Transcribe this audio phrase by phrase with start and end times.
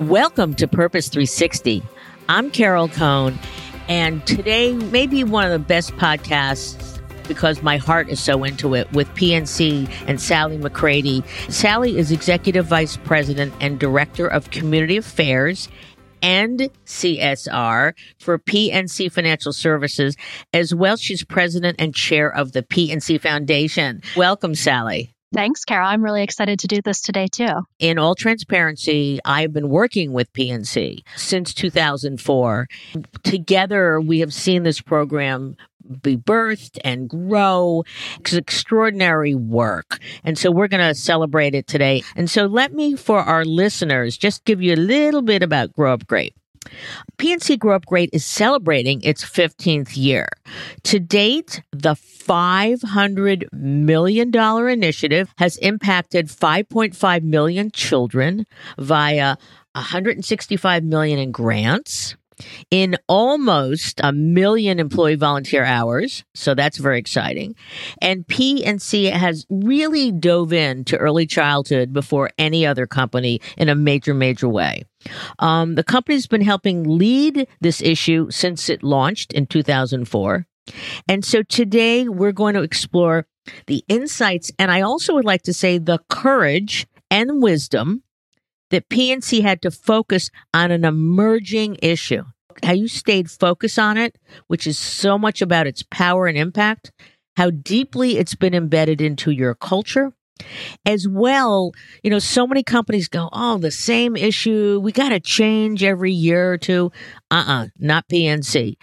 [0.00, 1.82] Welcome to Purpose 360.
[2.28, 3.38] I'm Carol Cone,
[3.88, 8.74] and today may be one of the best podcasts because my heart is so into
[8.74, 11.26] it with PNC and Sally McCrady.
[11.50, 15.66] Sally is Executive Vice President and Director of Community Affairs
[16.20, 20.14] and CSR for PNC Financial Services.
[20.52, 24.02] As well, she's president and chair of the PNC Foundation.
[24.14, 25.15] Welcome, Sally.
[25.32, 25.88] Thanks, Carol.
[25.88, 27.66] I'm really excited to do this today, too.
[27.78, 32.68] In all transparency, I've been working with PNC since 2004.
[33.24, 35.56] Together, we have seen this program
[36.02, 37.84] be birthed and grow.
[38.20, 39.98] It's extraordinary work.
[40.24, 42.02] And so we're going to celebrate it today.
[42.14, 45.92] And so let me, for our listeners, just give you a little bit about Grow
[45.92, 46.34] Up Great.
[47.18, 50.28] PNC Grow Up Great is celebrating its 15th year.
[50.84, 58.46] To date, the $500 million initiative has impacted 5.5 million children
[58.78, 59.36] via
[59.74, 62.16] 165 million in grants
[62.70, 66.24] in almost a million employee volunteer hours.
[66.34, 67.54] So that's very exciting.
[68.00, 74.14] And PNC has really dove into early childhood before any other company in a major,
[74.14, 74.84] major way.
[75.38, 80.46] Um, the company's been helping lead this issue since it launched in 2004.
[81.08, 83.26] And so today we're going to explore
[83.66, 88.02] the insights and I also would like to say the courage and wisdom
[88.70, 92.24] that PNC had to focus on an emerging issue.
[92.62, 94.16] How you stayed focused on it,
[94.46, 96.90] which is so much about its power and impact,
[97.36, 100.12] how deeply it's been embedded into your culture,
[100.84, 104.80] as well, you know, so many companies go, oh, the same issue.
[104.82, 106.92] We got to change every year or two.
[107.30, 108.76] Uh uh-uh, uh not PNC.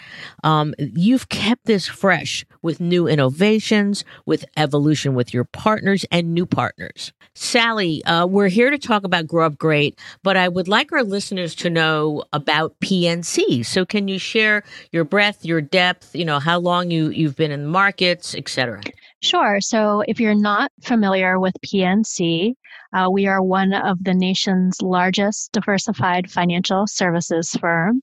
[0.44, 6.46] Um, you've kept this fresh with new innovations, with evolution with your partners and new
[6.46, 7.13] partners.
[7.36, 11.03] Sally, uh, we're here to talk about Grow Up Great, but I would like our
[11.03, 13.66] listeners to know about PNC.
[13.66, 17.52] So can you share your breadth, your depth, you know, how long you, you've been
[17.52, 18.81] in the markets, et cetera?
[19.24, 19.62] Sure.
[19.62, 22.56] So if you're not familiar with PNC,
[22.94, 28.02] uh, we are one of the nation's largest diversified financial services firm.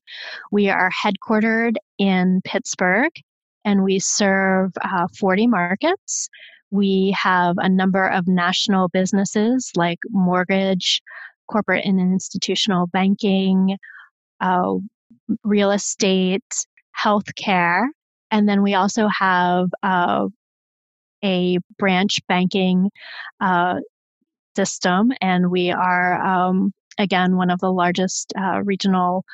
[0.50, 3.12] We are headquartered in Pittsburgh
[3.66, 6.30] and we serve uh, 40 markets.
[6.70, 11.02] We have a number of national businesses like mortgage,
[11.52, 13.76] corporate and institutional banking,
[14.40, 14.76] uh,
[15.44, 16.64] real estate,
[16.98, 17.84] healthcare.
[18.30, 20.28] And then we also have uh,
[21.24, 22.90] a branch banking
[23.40, 23.76] uh,
[24.56, 29.24] system, and we are um, again one of the largest uh, regional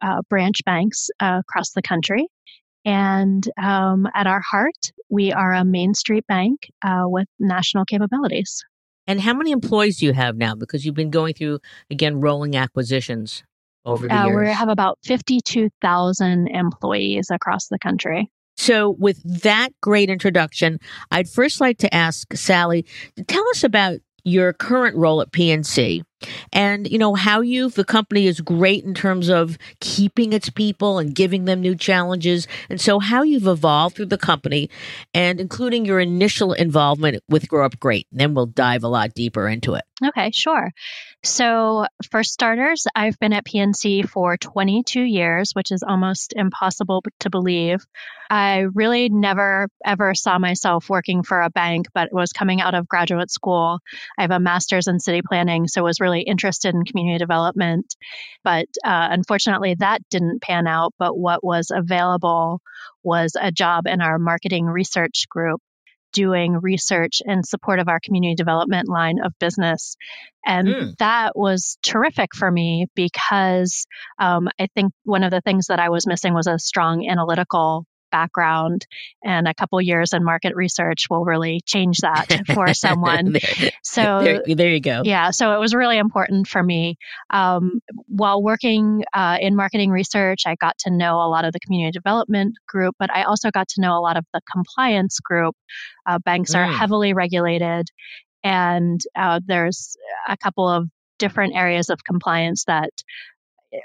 [0.00, 2.26] uh, branch banks uh, across the country.
[2.84, 8.64] And um, at our heart, we are a Main Street bank uh, with national capabilities.
[9.06, 10.54] And how many employees do you have now?
[10.54, 11.60] Because you've been going through
[11.90, 13.44] again rolling acquisitions
[13.84, 14.48] over the uh, years.
[14.48, 18.30] We have about fifty-two thousand employees across the country.
[18.56, 20.78] So, with that great introduction,
[21.10, 22.86] I'd first like to ask Sally,
[23.26, 26.02] tell us about your current role at PNC
[26.52, 30.98] and you know how you've the company is great in terms of keeping its people
[30.98, 32.46] and giving them new challenges.
[32.68, 34.70] And so how you've evolved through the company
[35.14, 38.06] and including your initial involvement with grow up great.
[38.10, 39.84] And then we'll dive a lot deeper into it.
[40.04, 40.72] Okay sure.
[41.24, 47.30] So for starters i've been at pnc for 22 years which is almost impossible to
[47.30, 47.84] believe.
[48.28, 52.88] I really never ever saw myself working for a bank but was coming out of
[52.88, 53.80] graduate school.
[54.18, 57.96] I have a master's in city planning so was really really interested in community development.
[58.44, 60.92] But uh, unfortunately, that didn't pan out.
[60.98, 62.60] But what was available
[63.02, 65.60] was a job in our marketing research group.
[66.12, 69.96] doing research in support of our community development line of business.
[70.44, 70.96] And mm.
[70.98, 73.86] that was terrific for me because
[74.18, 77.86] um, I think one of the things that I was missing was a strong analytical
[78.12, 78.86] background
[79.24, 83.32] and a couple years in market research will really change that for someone.
[83.32, 85.02] there, so there, there, you go.
[85.04, 86.96] Yeah, so it was really important for me.
[87.30, 91.60] Um, while working uh, in marketing research, I got to know a lot of the
[91.60, 95.56] community development group, but I also got to know a lot of the compliance group.
[96.06, 96.58] Uh, banks mm.
[96.58, 97.88] are heavily regulated,
[98.44, 99.96] and uh, there's
[100.28, 100.88] a couple of
[101.18, 102.90] different areas of compliance that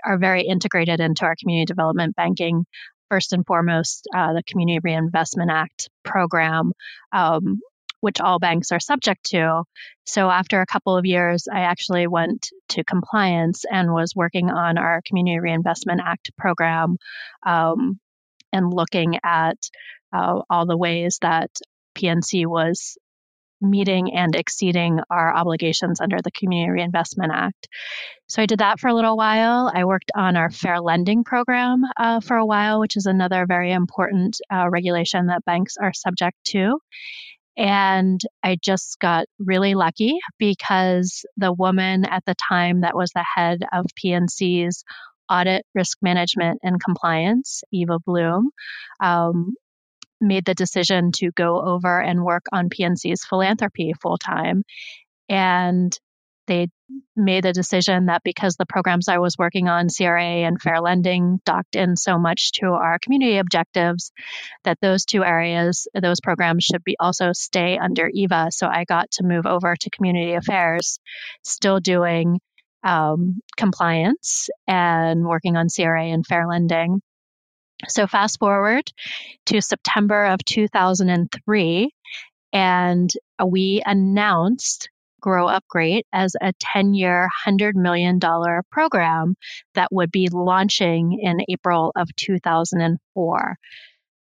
[0.03, 2.65] are very integrated into our community development banking
[3.09, 6.73] first and foremost uh, the Community Reinvestment Act program,
[7.11, 7.59] um,
[8.01, 9.63] which all banks are subject to.
[10.05, 14.77] So after a couple of years, I actually went to compliance and was working on
[14.77, 16.97] our Community Reinvestment Act program
[17.45, 17.99] um,
[18.53, 19.57] and looking at
[20.13, 21.49] uh, all the ways that
[21.97, 22.97] PNC was
[23.61, 27.67] meeting and exceeding our obligations under the Community Reinvestment Act.
[28.27, 29.71] So I did that for a little while.
[29.73, 33.71] I worked on our fair lending program uh, for a while, which is another very
[33.71, 36.79] important uh, regulation that banks are subject to.
[37.57, 43.25] And I just got really lucky because the woman at the time that was the
[43.35, 44.83] head of PNC's
[45.29, 48.49] audit, risk management, and compliance, Eva Blum,
[49.01, 49.53] um,
[50.19, 54.63] made the decision to go over and work on PNC's philanthropy full time.
[55.29, 55.97] And
[56.47, 56.69] they
[57.15, 61.41] made the decision that because the programs I was working on, CRA and fair lending,
[61.45, 64.11] docked in so much to our community objectives,
[64.63, 68.47] that those two areas, those programs should be also stay under EVA.
[68.51, 70.99] So I got to move over to community affairs,
[71.43, 72.39] still doing
[72.83, 77.01] um, compliance and working on CRA and fair lending.
[77.87, 78.91] So fast forward
[79.47, 81.91] to September of 2003,
[82.53, 83.09] and
[83.45, 84.89] we announced
[85.21, 88.19] Grow Up Great as a 10 year, $100 million
[88.71, 89.35] program
[89.73, 93.57] that would be launching in April of 2004.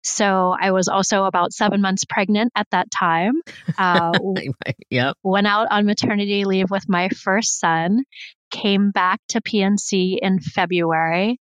[0.05, 3.41] So I was also about seven months pregnant at that time.
[3.77, 4.11] Uh,
[4.89, 5.15] yep.
[5.23, 8.03] Went out on maternity leave with my first son,
[8.51, 11.39] came back to PNC in February.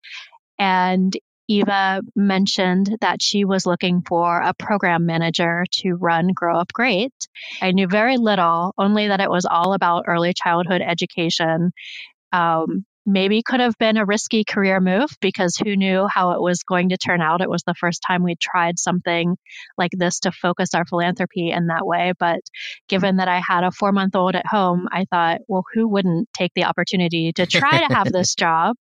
[0.60, 6.72] And Eva mentioned that she was looking for a program manager to run Grow Up
[6.72, 7.14] Great.
[7.62, 11.72] I knew very little, only that it was all about early childhood education.
[12.32, 16.64] Um, maybe could have been a risky career move because who knew how it was
[16.64, 17.42] going to turn out.
[17.42, 19.38] It was the first time we tried something
[19.78, 22.14] like this to focus our philanthropy in that way.
[22.20, 22.42] But
[22.88, 26.30] given that I had a four month old at home, I thought, well, who wouldn't
[26.34, 28.76] take the opportunity to try to have this job?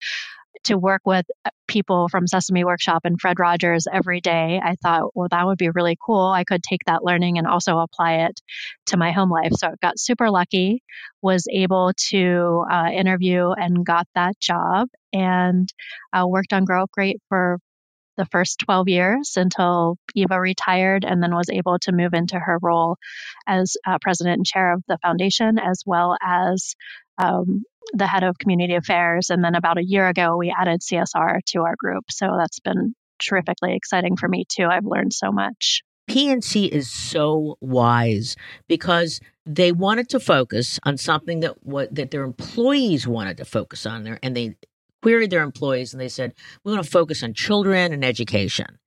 [0.64, 5.10] To work with uh, people from Sesame Workshop and Fred Rogers every day, I thought,
[5.14, 6.26] well, that would be really cool.
[6.26, 8.40] I could take that learning and also apply it
[8.86, 9.52] to my home life.
[9.54, 10.82] So I got super lucky,
[11.22, 15.72] was able to uh, interview and got that job and
[16.12, 17.58] uh, worked on Grow Up Great for
[18.16, 22.58] the first 12 years until Eva retired and then was able to move into her
[22.62, 22.96] role
[23.46, 26.74] as uh, president and chair of the foundation, as well as
[27.18, 27.62] um,
[27.92, 29.30] the head of community affairs.
[29.30, 32.04] And then about a year ago, we added CSR to our group.
[32.10, 34.66] So that's been terrifically exciting for me too.
[34.70, 35.82] I've learned so much.
[36.08, 38.36] PNC is so wise
[38.68, 43.86] because they wanted to focus on something that what that their employees wanted to focus
[43.86, 44.56] on there and they
[45.02, 46.32] queried their employees and they said
[46.64, 48.78] we want to focus on children and education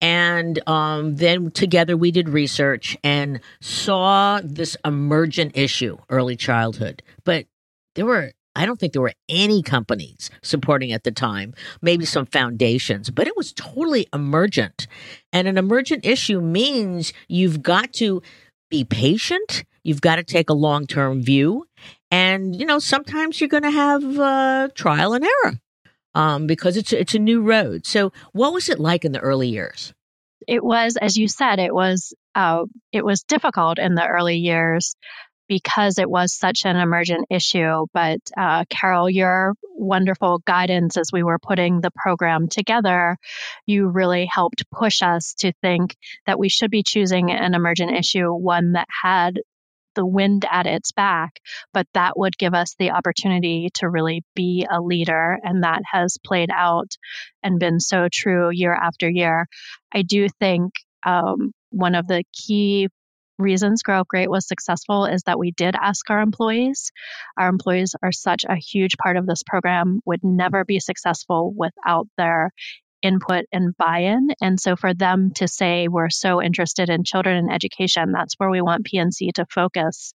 [0.00, 7.46] and um, then together we did research and saw this emergent issue early childhood but
[7.94, 12.26] there were I don't think there were any companies supporting at the time, maybe some
[12.26, 14.86] foundations, but it was totally emergent.
[15.32, 18.20] And an emergent issue means you've got to
[18.70, 21.66] be patient, you've got to take a long term view.
[22.10, 25.58] And, you know, sometimes you're going to have uh, trial and error
[26.14, 27.86] um, because it's, it's a new road.
[27.86, 29.94] So, what was it like in the early years?
[30.46, 34.96] It was, as you said, it was uh, it was difficult in the early years
[35.52, 37.84] because it was such an emergent issue.
[37.92, 43.18] But uh, Carol, your wonderful guidance as we were putting the program together,
[43.66, 45.94] you really helped push us to think
[46.24, 49.42] that we should be choosing an emergent issue, one that had
[49.94, 51.38] the wind at its back,
[51.74, 55.38] but that would give us the opportunity to really be a leader.
[55.42, 56.96] And that has played out
[57.42, 59.48] and been so true year after year.
[59.92, 60.72] I do think
[61.04, 62.88] um, one of the key
[63.38, 66.92] reasons Grow Up Great was successful is that we did ask our employees.
[67.36, 72.06] Our employees are such a huge part of this program, would never be successful without
[72.16, 72.52] their
[73.02, 74.28] input and buy in.
[74.40, 78.50] And so for them to say, we're so interested in children and education, that's where
[78.50, 80.14] we want PNC to focus,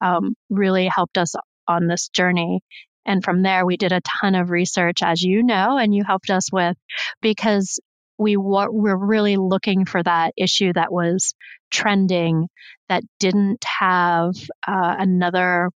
[0.00, 1.34] um, really helped us
[1.66, 2.60] on this journey.
[3.04, 6.30] And from there, we did a ton of research, as you know, and you helped
[6.30, 6.76] us with,
[7.20, 7.80] because
[8.20, 11.34] we were, were really looking for that issue that was
[11.70, 12.48] trending,
[12.90, 14.34] that didn't have
[14.68, 15.70] uh, another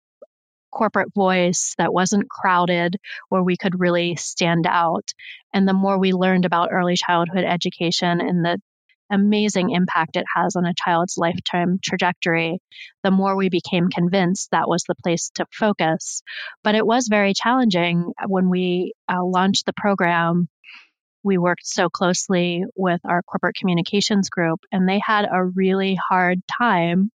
[0.71, 2.97] corporate voice that wasn't crowded,
[3.29, 5.09] where we could really stand out.
[5.53, 8.59] And the more we learned about early childhood education and the
[9.11, 12.59] amazing impact it has on a child's lifetime trajectory,
[13.03, 16.21] the more we became convinced that was the place to focus.
[16.63, 20.47] But it was very challenging when we uh, launched the program.
[21.25, 26.39] We worked so closely with our corporate communications group, and they had a really hard
[26.47, 27.09] time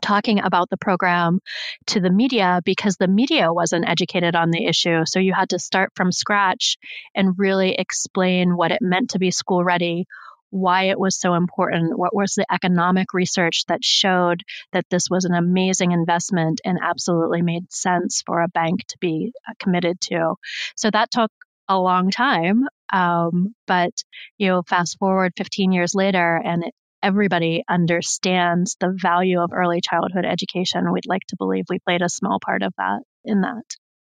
[0.00, 1.40] talking about the program
[1.88, 5.04] to the media because the media wasn't educated on the issue.
[5.04, 6.76] So you had to start from scratch
[7.12, 10.06] and really explain what it meant to be school ready,
[10.50, 15.24] why it was so important, what was the economic research that showed that this was
[15.24, 20.36] an amazing investment and absolutely made sense for a bank to be uh, committed to.
[20.76, 21.32] So that took
[21.68, 22.62] a long time.
[22.92, 23.92] Um, but,
[24.38, 29.80] you know, fast forward 15 years later, and it, everybody understands the value of early
[29.80, 30.92] childhood education.
[30.92, 33.64] We'd like to believe we played a small part of that in that.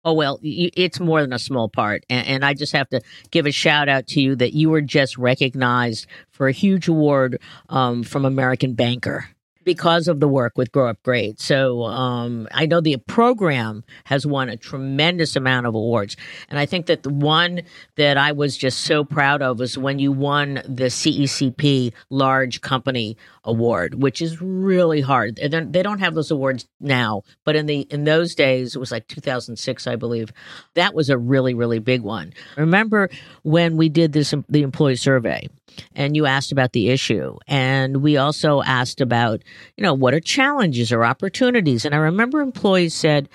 [0.05, 2.03] Oh, well, it's more than a small part.
[2.09, 2.99] And, I just have to
[3.31, 7.39] give a shout out to you that you were just recognized for a huge award
[7.69, 9.32] um, from American Banker
[9.63, 11.39] because of the work with Grow Up Great.
[11.39, 16.15] So um, I know the program has won a tremendous amount of awards,
[16.49, 17.61] and I think that the one
[17.95, 23.17] that I was just so proud of was when you won the CECP Large Company
[23.45, 25.35] Award, which is really hard.
[25.35, 29.07] They don't have those awards now, but in the in those days, it was like
[29.07, 30.31] 2006, I believe.
[30.75, 32.33] That was a really really big one.
[32.57, 33.09] Remember
[33.43, 35.47] when we did this the employee survey?
[35.95, 37.37] And you asked about the issue.
[37.47, 39.41] And we also asked about,
[39.77, 41.85] you know, what are challenges or opportunities?
[41.85, 43.29] And I remember employees said,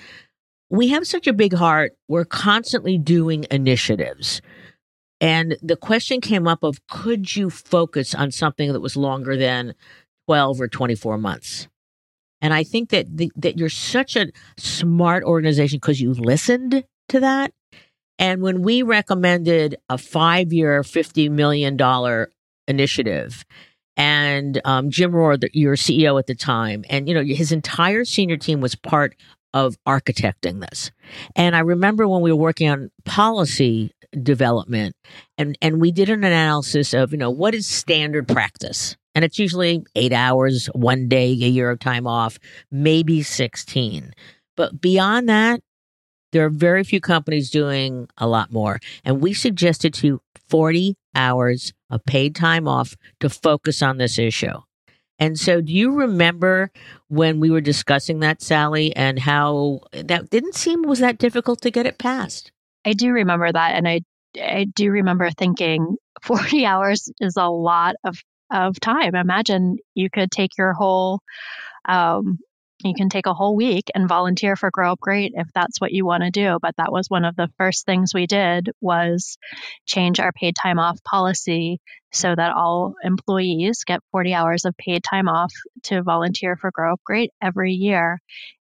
[0.69, 1.93] we have such a big heart.
[2.07, 4.41] We're constantly doing initiatives.
[5.21, 9.73] And the question came up of could you focus on something that was longer than
[10.27, 11.67] 12 or 24 months?
[12.41, 17.19] And I think that the, that you're such a smart organization because you listened to
[17.19, 17.51] that
[18.19, 21.77] and when we recommended a five year, $50 million
[22.67, 23.45] initiative,
[23.95, 28.05] and um, Jim Rohr, the, your CEO at the time, and you know his entire
[28.05, 29.15] senior team was part
[29.53, 30.91] of architecting this.
[31.35, 34.95] And I remember when we were working on policy development,
[35.37, 39.39] and and we did an analysis of you know what is standard practice, and it's
[39.39, 42.37] usually eight hours, one day, a year of time off,
[42.71, 44.13] maybe sixteen.
[44.55, 45.61] But beyond that,
[46.31, 48.79] there are very few companies doing a lot more.
[49.03, 54.61] And we suggested to 40 hours of paid time off to focus on this issue.
[55.19, 56.71] And so, do you remember
[57.09, 61.71] when we were discussing that, Sally, and how that didn't seem was that difficult to
[61.71, 62.53] get it passed?
[62.85, 64.01] I do remember that, and I
[64.41, 68.17] I do remember thinking forty hours is a lot of
[68.49, 69.13] of time.
[69.13, 71.19] Imagine you could take your whole
[71.87, 72.39] um,
[72.83, 75.91] you can take a whole week and volunteer for grow up great if that's what
[75.91, 79.37] you want to do but that was one of the first things we did was
[79.85, 81.79] change our paid time off policy
[82.11, 86.93] so that all employees get 40 hours of paid time off to volunteer for grow
[86.93, 88.19] up great every year.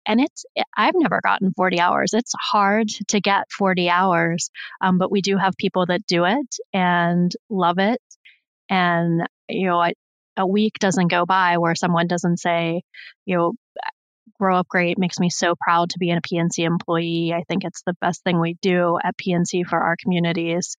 [0.06, 0.44] And it's
[0.76, 2.12] i've never gotten 40 hours.
[2.12, 6.56] It's hard to get 40 hours um, but we do have people that do it
[6.72, 8.00] and love it.
[8.68, 9.90] And you know
[10.36, 12.82] a week doesn't go by where someone doesn't say,
[13.24, 13.52] you know,
[14.38, 17.32] Grow Up Great makes me so proud to be a PNC employee.
[17.34, 20.76] I think it's the best thing we do at PNC for our communities.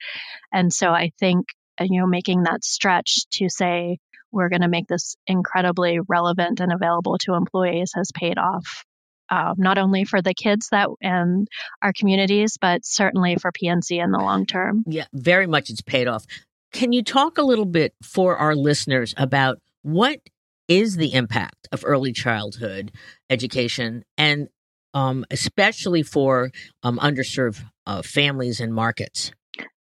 [0.51, 1.47] And so I think,
[1.79, 3.97] uh, you know, making that stretch to say
[4.31, 8.83] we're going to make this incredibly relevant and available to employees has paid off.
[9.29, 11.49] Uh, not only for the kids that and
[11.81, 14.83] our communities, but certainly for PNC in the long term.
[14.87, 16.25] Yeah, very much it's paid off.
[16.71, 20.19] Can you talk a little bit for our listeners about what
[20.67, 22.91] is the impact of early childhood
[23.29, 24.49] education and
[24.93, 26.51] um, especially for
[26.83, 29.31] um, underserved uh, families and markets?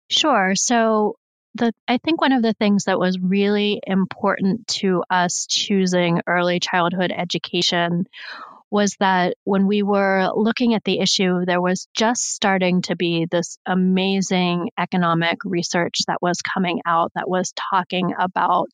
[0.09, 0.55] Sure.
[0.55, 1.17] So,
[1.57, 6.59] the, I think one of the things that was really important to us choosing early
[6.59, 8.07] childhood education
[8.73, 13.29] was that when we were looking at the issue, there was just starting to be
[13.31, 18.71] this amazing economic research that was coming out that was talking about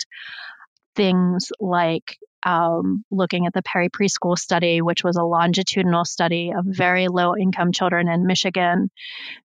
[0.95, 6.65] things like um, looking at the Perry Preschool Study, which was a longitudinal study of
[6.65, 8.91] very low income children in Michigan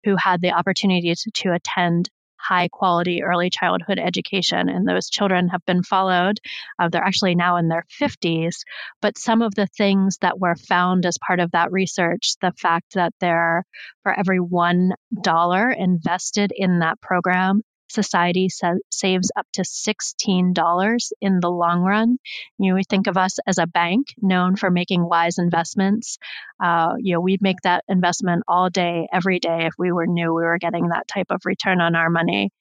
[0.03, 4.69] who had the opportunity to, to attend high quality early childhood education.
[4.69, 6.39] And those children have been followed.
[6.77, 8.57] Uh, they're actually now in their 50s.
[9.01, 12.93] But some of the things that were found as part of that research, the fact
[12.93, 13.65] that there,
[14.03, 21.49] for every $1 invested in that program, society sa- saves up to $16 in the
[21.49, 22.17] long run.
[22.57, 26.17] You know, we think of us as a bank known for making wise investments.
[26.63, 30.33] Uh, you know, we'd make that investment all day, every day if we were knew
[30.33, 32.51] we were getting that type of return on our money.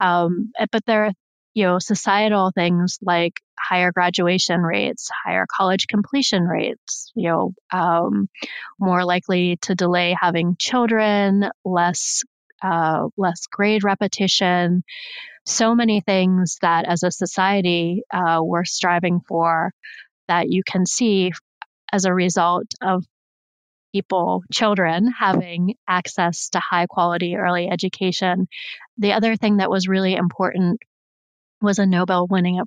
[0.00, 1.12] Um, eh, but there are,
[1.54, 8.28] you know, societal things like higher graduation rates, higher college completion rates, you know, um,
[8.78, 12.22] more likely to delay having children, less
[12.62, 14.82] uh, less grade repetition,
[15.46, 19.72] so many things that as a society uh, we're striving for
[20.28, 21.32] that you can see
[21.92, 23.04] as a result of
[23.92, 28.46] people, children, having access to high quality early education.
[28.98, 30.80] The other thing that was really important
[31.62, 32.60] was a Nobel winning,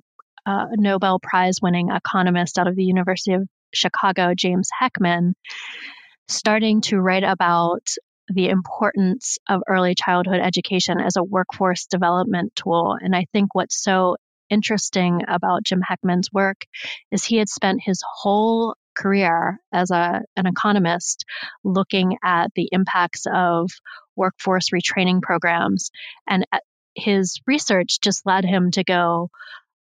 [0.44, 5.34] uh, Nobel Prize winning economist out of the University of Chicago, James Heckman,
[6.28, 7.86] starting to write about
[8.34, 12.96] the importance of early childhood education as a workforce development tool.
[13.00, 14.16] And I think what's so
[14.50, 16.66] interesting about Jim Heckman's work
[17.10, 21.24] is he had spent his whole career as a, an economist
[21.64, 23.70] looking at the impacts of
[24.16, 25.90] workforce retraining programs.
[26.28, 26.58] And uh,
[26.94, 29.30] his research just led him to go,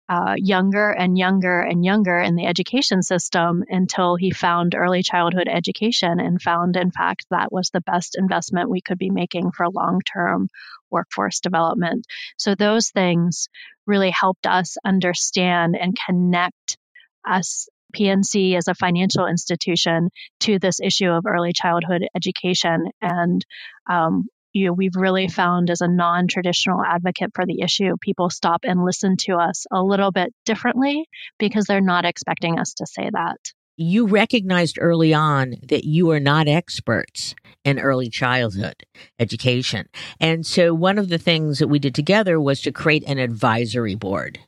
[0.10, 5.48] uh, younger and younger and younger in the education system until he found early childhood
[5.48, 9.70] education and found, in fact, that was the best investment we could be making for
[9.70, 10.50] long term
[10.90, 12.06] workforce development.
[12.38, 13.48] So, those things
[13.88, 16.78] really helped us understand and connect
[17.26, 20.10] us PNC as a financial institution
[20.42, 22.88] to this issue of early childhood education.
[23.02, 23.46] And
[23.90, 28.30] um, you know, we've really found as a non traditional advocate for the issue, people
[28.30, 31.06] stop and listen to us a little bit differently
[31.40, 33.38] because they're not expecting us to say that.
[33.76, 37.34] You recognized early on that you are not experts
[37.66, 38.84] in early childhood
[39.20, 39.90] education.
[40.20, 43.96] And so one of the things that we did together was to create an advisory
[43.96, 44.40] board.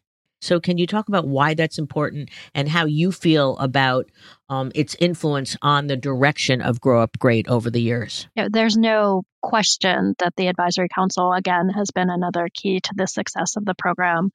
[0.45, 4.11] So, can you talk about why that's important and how you feel about
[4.47, 8.27] um, its influence on the direction of Grow Up Great over the years?
[8.35, 13.07] Yeah, there's no question that the Advisory Council, again, has been another key to the
[13.07, 14.31] success of the program.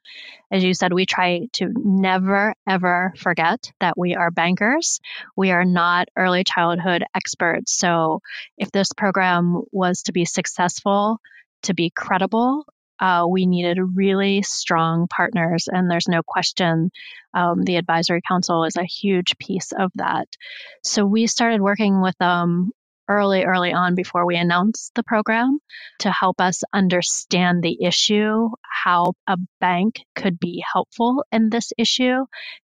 [0.51, 4.99] As you said, we try to never, ever forget that we are bankers.
[5.37, 7.73] We are not early childhood experts.
[7.73, 8.21] So,
[8.59, 11.21] if this program was to be successful,
[11.63, 12.65] to be credible
[13.01, 16.91] uh, we needed really strong partners, and there's no question
[17.35, 20.29] um, the advisory council is a huge piece of that.
[20.83, 22.73] So we started working with them
[23.09, 25.59] early, early on before we announced the program
[26.01, 32.25] to help us understand the issue, how a bank could be helpful in this issue,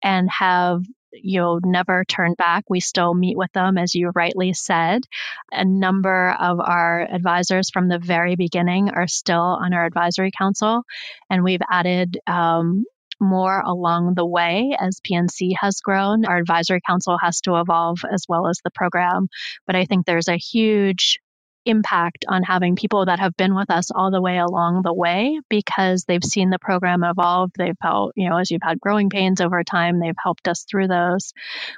[0.03, 0.83] and have
[1.21, 2.65] you know, never turn back.
[2.69, 5.03] We still meet with them, as you rightly said.
[5.51, 10.83] A number of our advisors from the very beginning are still on our advisory council,
[11.29, 12.85] and we've added um,
[13.19, 16.25] more along the way as PNC has grown.
[16.25, 19.27] Our advisory council has to evolve as well as the program,
[19.65, 21.19] but I think there's a huge
[21.65, 25.39] impact on having people that have been with us all the way along the way
[25.49, 27.51] because they've seen the program evolve.
[27.57, 30.87] They've helped, you know, as you've had growing pains over time, they've helped us through
[30.87, 31.33] those.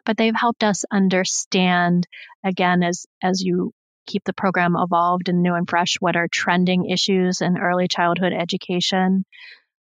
[0.06, 2.08] But they've helped us understand,
[2.44, 3.72] again, as as you
[4.06, 8.34] keep the program evolved and new and fresh, what are trending issues in early childhood
[8.34, 9.26] education,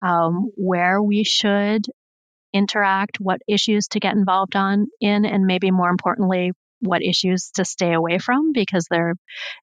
[0.02, 1.86] um, where we should
[2.52, 7.64] interact, what issues to get involved on in, and maybe more importantly, what issues to
[7.64, 9.14] stay away from because they're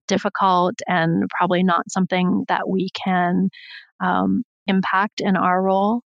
[0.08, 3.49] difficult and probably not something that we can
[3.99, 6.01] um, impact in our role.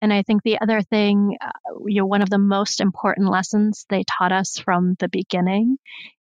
[0.00, 1.50] And I think the other thing, uh,
[1.86, 5.76] you know, one of the most important lessons they taught us from the beginning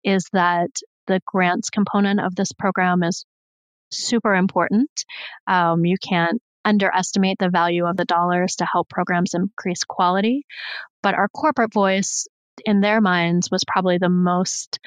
[0.04, 0.70] is that
[1.06, 3.24] the grants component of this program is
[3.90, 4.90] super important.
[5.46, 10.44] Um, you can't underestimate the value of the dollars to help programs increase quality.
[11.02, 12.26] But our corporate voice
[12.64, 14.78] in their minds was probably the most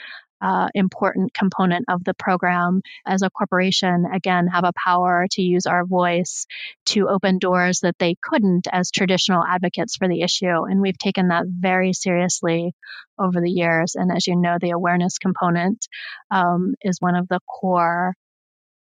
[0.41, 2.81] uh, important component of the program.
[3.05, 6.45] As a corporation again have a power to use our voice
[6.87, 11.29] to open doors that they couldn't as traditional advocates for the issue and we've taken
[11.29, 12.73] that very seriously
[13.17, 15.87] over the years and as you know the awareness component
[16.31, 18.13] um, is one of the core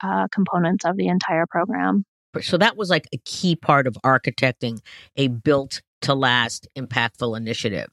[0.02, 2.06] uh, components of the entire program.
[2.42, 4.80] So that was like a key part of architecting
[5.18, 7.90] a built to last impactful initiative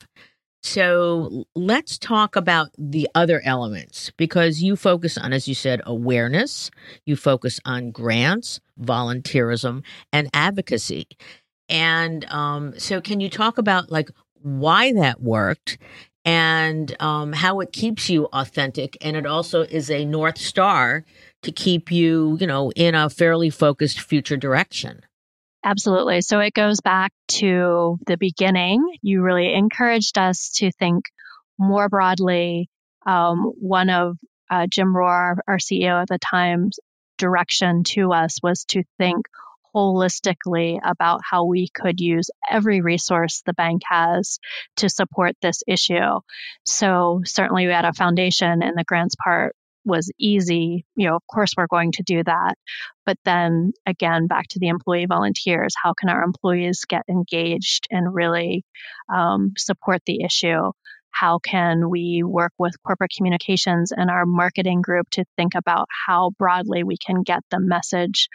[0.66, 6.72] So let's talk about the other elements because you focus on, as you said, awareness,
[7.05, 11.07] you focus on grants, volunteerism, and advocacy.
[11.68, 14.11] And um, so, can you talk about like
[14.42, 15.79] why that worked
[16.24, 18.98] and um, how it keeps you authentic?
[19.00, 21.05] And it also is a North Star
[21.44, 25.02] to keep you, you know, in a fairly focused future direction.
[25.66, 26.20] Absolutely.
[26.20, 28.88] So it goes back to the beginning.
[29.02, 31.07] You really encouraged us to think
[31.59, 32.70] more broadly.
[33.05, 34.16] Um, one of
[34.48, 36.70] uh, Jim Rohr, our CEO at the time,
[37.18, 39.26] direction to us was to think
[39.74, 44.38] holistically about how we could use every resource the bank has
[44.76, 46.20] to support this issue.
[46.64, 51.22] So certainly we had a foundation in the grants part was easy, you know, of
[51.33, 52.57] course we're going to do that.
[53.07, 58.12] But then again, back to the employee volunteers, how can our employees get engaged and
[58.12, 58.64] really
[59.14, 60.72] um, support the issue?
[61.11, 66.33] How can we work with corporate communications and our marketing group to think about how
[66.38, 68.29] broadly we can get the message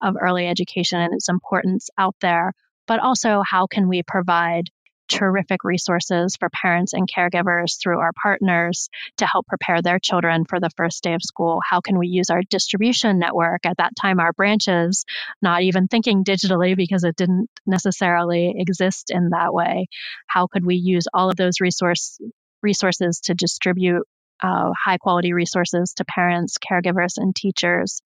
[0.00, 2.52] of early education and its importance out there?
[2.86, 4.70] But also, how can we provide
[5.12, 10.58] terrific resources for parents and caregivers through our partners to help prepare their children for
[10.58, 11.60] the first day of school?
[11.68, 15.04] How can we use our distribution network at that time, our branches,
[15.40, 19.86] not even thinking digitally because it didn't necessarily exist in that way?
[20.26, 22.18] How could we use all of those resource,
[22.62, 24.06] resources to distribute
[24.42, 28.02] uh, high quality resources to parents, caregivers, and teachers.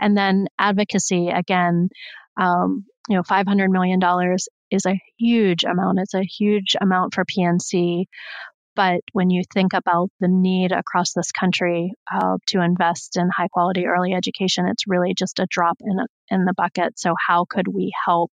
[0.00, 1.90] And then advocacy again,
[2.36, 4.00] um, you know, $500 million
[4.70, 5.98] is a huge amount.
[6.00, 8.06] It's a huge amount for PNC.
[8.78, 13.48] But when you think about the need across this country uh, to invest in high
[13.48, 16.96] quality early education, it's really just a drop in, a, in the bucket.
[16.96, 18.30] So, how could we help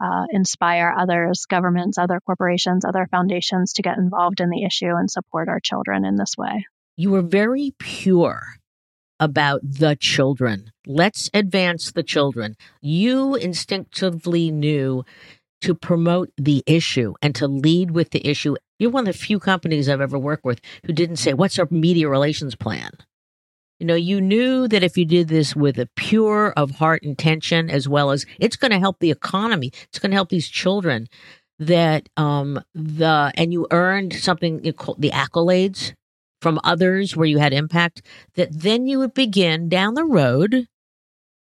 [0.00, 5.10] uh, inspire others, governments, other corporations, other foundations to get involved in the issue and
[5.10, 6.64] support our children in this way?
[6.96, 8.40] You were very pure
[9.20, 10.72] about the children.
[10.86, 12.56] Let's advance the children.
[12.80, 15.04] You instinctively knew
[15.62, 18.56] to promote the issue and to lead with the issue.
[18.78, 21.68] You're one of the few companies I've ever worked with who didn't say, What's our
[21.70, 22.90] media relations plan?
[23.80, 27.68] You know, you knew that if you did this with a pure of heart intention,
[27.68, 31.08] as well as it's going to help the economy, it's going to help these children,
[31.58, 35.94] that um the and you earned something called the accolades
[36.42, 38.02] from others where you had impact,
[38.34, 40.66] that then you would begin down the road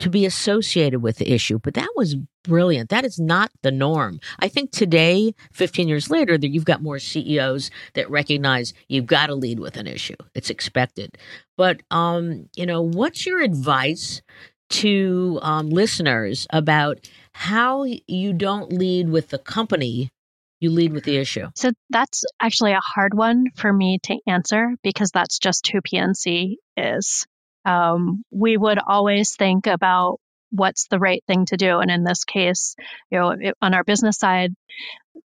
[0.01, 1.59] to be associated with the issue.
[1.59, 2.89] But that was brilliant.
[2.89, 4.19] That is not the norm.
[4.39, 9.27] I think today, 15 years later, that you've got more CEOs that recognize you've got
[9.27, 10.15] to lead with an issue.
[10.33, 11.17] It's expected.
[11.55, 14.21] But um, you know, what's your advice
[14.69, 20.09] to um, listeners about how you don't lead with the company
[20.59, 21.47] you lead with the issue?
[21.55, 26.55] So that's actually a hard one for me to answer because that's just who PNC
[26.77, 27.27] is.
[27.65, 30.19] Um, we would always think about
[30.51, 31.79] what's the right thing to do.
[31.79, 32.75] And in this case,
[33.09, 34.53] you know, it, on our business side,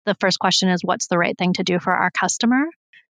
[0.04, 2.66] the first question is what's the right thing to do for our customer?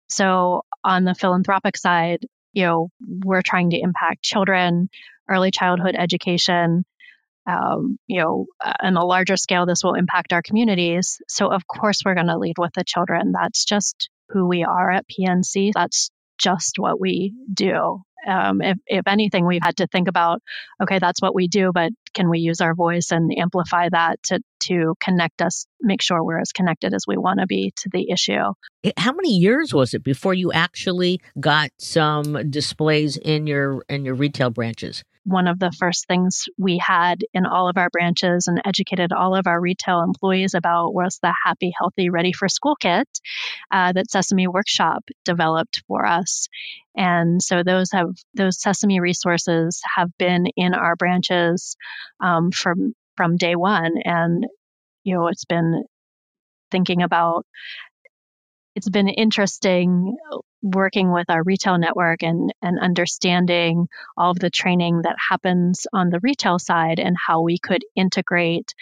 [0.09, 2.89] So on the philanthropic side, you know,
[3.25, 4.91] we're trying to impact children,
[5.29, 6.85] early childhood education,
[7.47, 8.47] um, you know,
[8.83, 11.21] on a larger scale, this will impact our communities.
[11.29, 13.33] So, of course, we're going to lead with the children.
[13.33, 15.73] That's just who we are at PNC.
[15.75, 18.03] That's just what we do.
[18.27, 20.43] Um, if, if anything, we've had to think about,
[20.83, 24.41] okay, that's what we do, but can we use our voice and amplify that to,
[24.61, 28.11] to connect us, make sure we're as connected as we want to be to the
[28.11, 28.53] issue?
[28.97, 34.15] How many years was it before you actually got some displays in your in your
[34.15, 35.05] retail branches?
[35.25, 39.35] One of the first things we had in all of our branches and educated all
[39.37, 43.09] of our retail employees about was the Happy, Healthy, Ready for School kit
[43.71, 46.49] uh, that Sesame Workshop developed for us.
[46.97, 51.77] And so those have those Sesame resources have been in our branches
[52.21, 54.47] um, from from day one, and
[55.05, 55.85] you know it's been
[56.71, 57.45] thinking about
[58.75, 60.17] it's been interesting
[60.63, 66.11] working with our retail network and, and understanding all of the training that happens on
[66.11, 68.75] the retail side and how we could integrate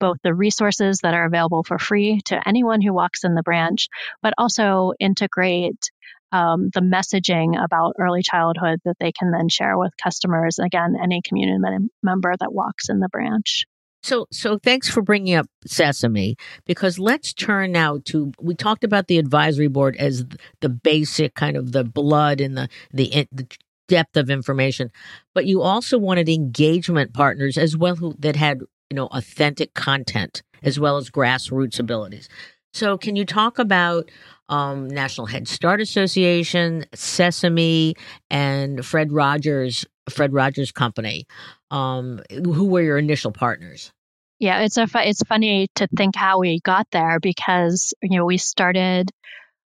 [0.00, 3.88] both the resources that are available for free to anyone who walks in the branch,
[4.22, 5.90] but also integrate
[6.32, 10.58] um, the messaging about early childhood that they can then share with customers.
[10.58, 13.64] Again, any community member that walks in the branch.
[14.06, 18.30] So, so thanks for bringing up Sesame because let's turn now to.
[18.40, 20.24] We talked about the advisory board as
[20.60, 23.48] the basic kind of the blood and the the, the
[23.88, 24.92] depth of information,
[25.34, 30.44] but you also wanted engagement partners as well who that had you know authentic content
[30.62, 32.28] as well as grassroots abilities.
[32.74, 34.08] So, can you talk about
[34.48, 37.96] um, National Head Start Association, Sesame,
[38.30, 41.26] and Fred Rogers, Fred Rogers Company?
[41.72, 43.92] Um, who were your initial partners?
[44.38, 48.36] Yeah, it's a it's funny to think how we got there because you know we
[48.36, 49.10] started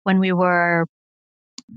[0.05, 0.87] when we were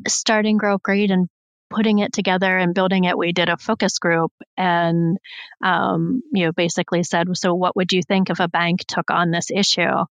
[0.08, 1.28] starting Grow Great and
[1.70, 3.18] putting it together and building it.
[3.18, 5.18] We did a focus group and
[5.64, 9.32] um, you know basically said, so what would you think if a bank took on
[9.32, 10.06] this issue?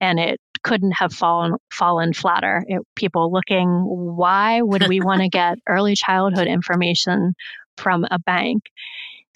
[0.00, 2.64] And it couldn't have fallen fallen flatter.
[2.66, 7.34] It, people looking, why would we want to get early childhood information
[7.78, 8.62] from a bank?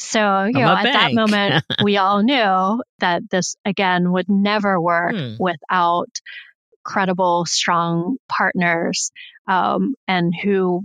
[0.03, 0.95] So, you know, at bank.
[0.95, 5.35] that moment, we all knew that this, again, would never work hmm.
[5.38, 6.11] without
[6.85, 9.12] credible, strong partners
[9.47, 10.83] um, and who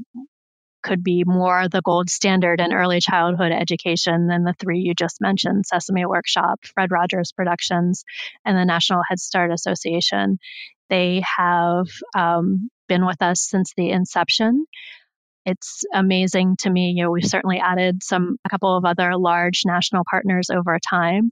[0.84, 5.20] could be more the gold standard in early childhood education than the three you just
[5.20, 8.06] mentioned Sesame Workshop, Fred Rogers Productions,
[8.46, 10.38] and the National Head Start Association.
[10.90, 14.66] They have um, been with us since the inception
[15.48, 16.92] it's amazing to me.
[16.92, 21.32] You know, we've certainly added some a couple of other large national partners over time,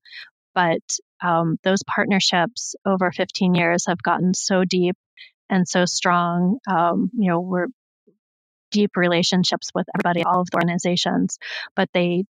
[0.55, 0.79] but
[1.21, 4.95] um, those partnerships over 15 years have gotten so deep
[5.49, 6.59] and so strong.
[6.65, 7.67] Um, you know, we're
[8.71, 11.37] deep relationships with everybody, all of the organizations,
[11.75, 12.23] but they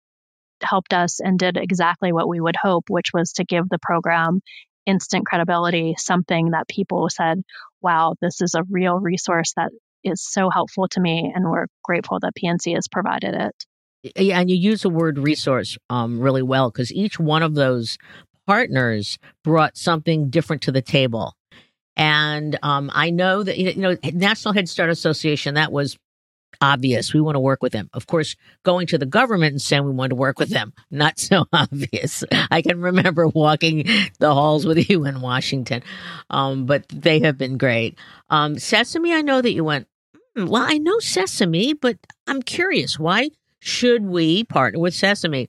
[0.61, 4.39] helped us and did exactly what we would hope, which was to give the program
[4.85, 7.41] instant credibility, something that people said,
[7.81, 9.71] wow, this is a real resource that
[10.03, 13.65] is so helpful to me, and we're grateful that PNC has provided it.
[14.17, 17.97] Yeah, and you use the word resource um, really well because each one of those
[18.45, 21.35] partners brought something different to the table.
[21.95, 25.97] And um, I know that you know National Head Start Association that was
[26.61, 27.13] obvious.
[27.13, 27.89] We want to work with them.
[27.93, 31.19] Of course, going to the government and saying we want to work with them, not
[31.19, 32.23] so obvious.
[32.51, 33.87] I can remember walking
[34.19, 35.83] the halls with you in Washington,
[36.29, 37.97] um, but they have been great.
[38.29, 39.87] Um, Sesame, I know that you went
[40.35, 45.47] Hmm, well, I know Sesame, but I'm curious why should we partner with Sesame?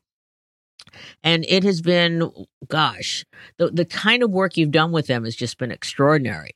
[1.22, 2.30] And it has been,
[2.68, 3.24] gosh,
[3.58, 6.52] the the kind of work you've done with them has just been extraordinary.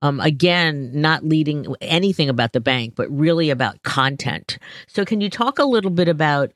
[0.00, 4.58] Um, again, not leading anything about the bank, but really about content.
[4.88, 6.52] So, can you talk a little bit about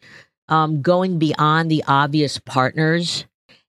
[0.48, 3.26] um, going beyond the obvious partners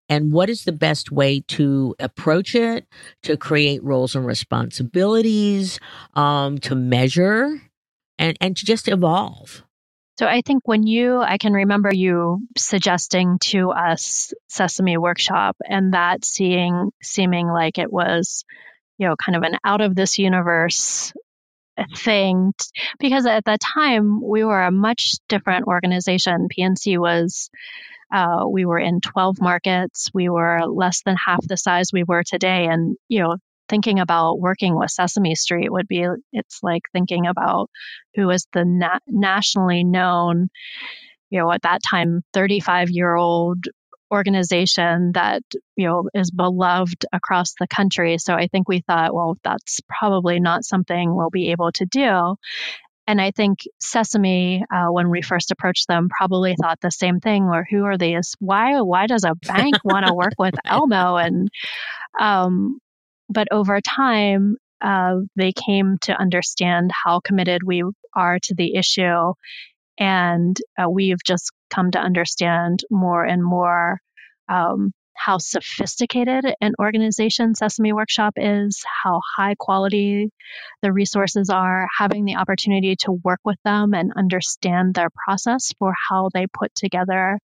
[0.10, 2.88] and what is the best way to approach it,
[3.24, 5.80] to create roles and responsibilities,
[6.14, 7.62] um, to measure,
[8.18, 9.64] and, and to just evolve.
[10.18, 15.94] So I think when you, I can remember you suggesting to us Sesame Workshop and
[15.94, 18.44] that seeing, seeming like it was,
[18.98, 21.14] you know, kind of an out of this universe
[21.96, 22.54] thing
[23.00, 26.48] because at that time we were a much different organization.
[26.58, 27.52] PNC was
[28.14, 30.10] uh, we were in 12 markets.
[30.14, 32.68] We were less than half the size we were today.
[32.68, 33.38] And, you know,
[33.70, 37.70] thinking about working with Sesame Street would be, it's like thinking about
[38.16, 40.50] who is the na- nationally known,
[41.30, 43.66] you know, at that time, 35 year old
[44.12, 45.42] organization that
[45.76, 50.40] you know is beloved across the country so i think we thought well that's probably
[50.40, 52.36] not something we'll be able to do
[53.08, 57.46] and I think Sesame, uh, when we first approached them, probably thought the same thing.
[57.46, 58.36] Or who are these?
[58.40, 58.82] Why?
[58.82, 61.16] Why does a bank want to work with Elmo?
[61.16, 61.50] And
[62.20, 62.80] um,
[63.30, 69.34] but over time, uh, they came to understand how committed we are to the issue,
[69.98, 74.02] and uh, we've just come to understand more and more
[74.50, 80.30] um, how sophisticated an organization Sesame Workshop is, how high quality
[80.82, 85.94] the resources are, having the opportunity to work with them and understand their process for
[86.10, 87.40] how they put together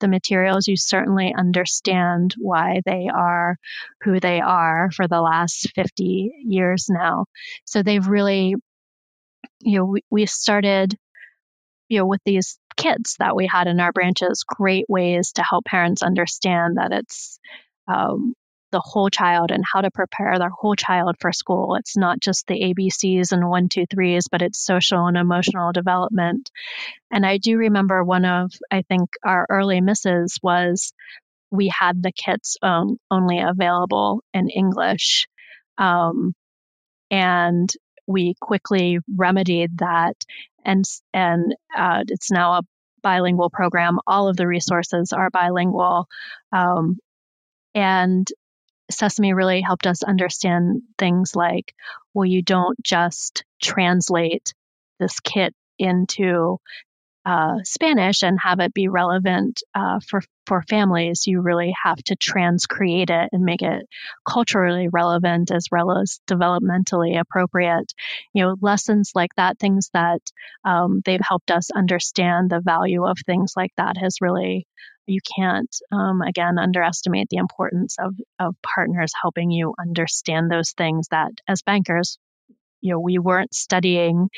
[0.00, 0.66] the materials.
[0.68, 3.56] You certainly understand why they are
[4.02, 7.26] who they are for the last 50 years now.
[7.64, 8.56] So they've really,
[9.60, 10.96] you know, we, we started
[11.92, 15.66] you know, with these kits that we had in our branches, great ways to help
[15.66, 17.38] parents understand that it's
[17.86, 18.32] um,
[18.70, 21.74] the whole child and how to prepare their whole child for school.
[21.74, 26.50] It's not just the ABCs and one, two, threes, but it's social and emotional development.
[27.10, 30.94] And I do remember one of, I think, our early misses was
[31.50, 35.26] we had the kits um, only available in English.
[35.76, 36.32] Um,
[37.10, 37.70] and
[38.06, 40.16] we quickly remedied that
[40.64, 42.62] and and uh, it's now a
[43.02, 43.98] bilingual program.
[44.06, 46.06] All of the resources are bilingual,
[46.52, 46.98] um,
[47.74, 48.28] and
[48.90, 51.74] Sesame really helped us understand things like,
[52.14, 54.52] well, you don't just translate
[55.00, 56.58] this kit into
[57.24, 62.16] uh, Spanish and have it be relevant uh, for for families, you really have to
[62.16, 63.86] transcreate it and make it
[64.28, 67.92] culturally relevant as well as developmentally appropriate.
[68.34, 70.20] You know, lessons like that, things that
[70.64, 74.66] um, they've helped us understand the value of things like that has really
[75.06, 81.08] you can't um, again underestimate the importance of of partners helping you understand those things
[81.10, 82.18] that as bankers
[82.80, 84.28] you know we weren't studying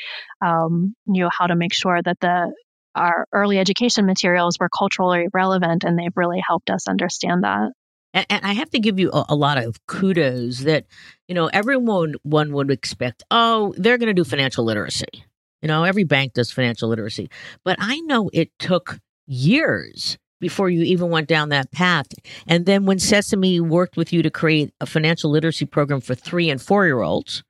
[0.43, 2.53] um, you know how to make sure that the
[2.95, 7.71] our early education materials were culturally relevant and they've really helped us understand that
[8.15, 10.85] and, and I have to give you a, a, lot of kudos that,
[11.27, 15.25] you know, everyone one would expect, oh, they're going to do financial literacy.
[15.61, 17.29] You know, every bank does financial literacy.
[17.65, 22.07] But I know it took years before you even went down that path.
[22.47, 26.49] And then when Sesame worked with you to create a financial literacy program for three
[26.49, 27.43] and four year olds,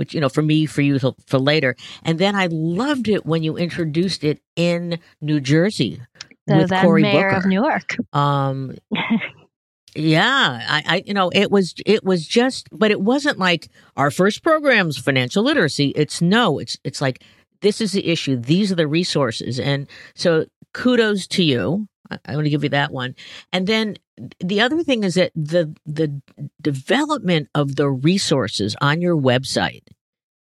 [0.00, 1.76] which you know for me for you for later.
[2.02, 6.00] And then i loved it when you introduced it in new jersey
[6.48, 7.36] with Cory mayor Booker.
[7.36, 7.96] of Newark.
[8.14, 8.74] Um
[9.94, 14.10] yeah I, I you know it was it was just but it wasn't like our
[14.10, 15.92] first program's financial literacy.
[15.94, 17.22] It's no it's it's like
[17.60, 18.36] this is the issue.
[18.36, 19.60] These are the resources.
[19.60, 21.88] And so kudos to you
[22.24, 23.14] I want to give you that one.
[23.52, 23.96] And then
[24.38, 26.20] the other thing is that the the
[26.60, 29.82] development of the resources on your website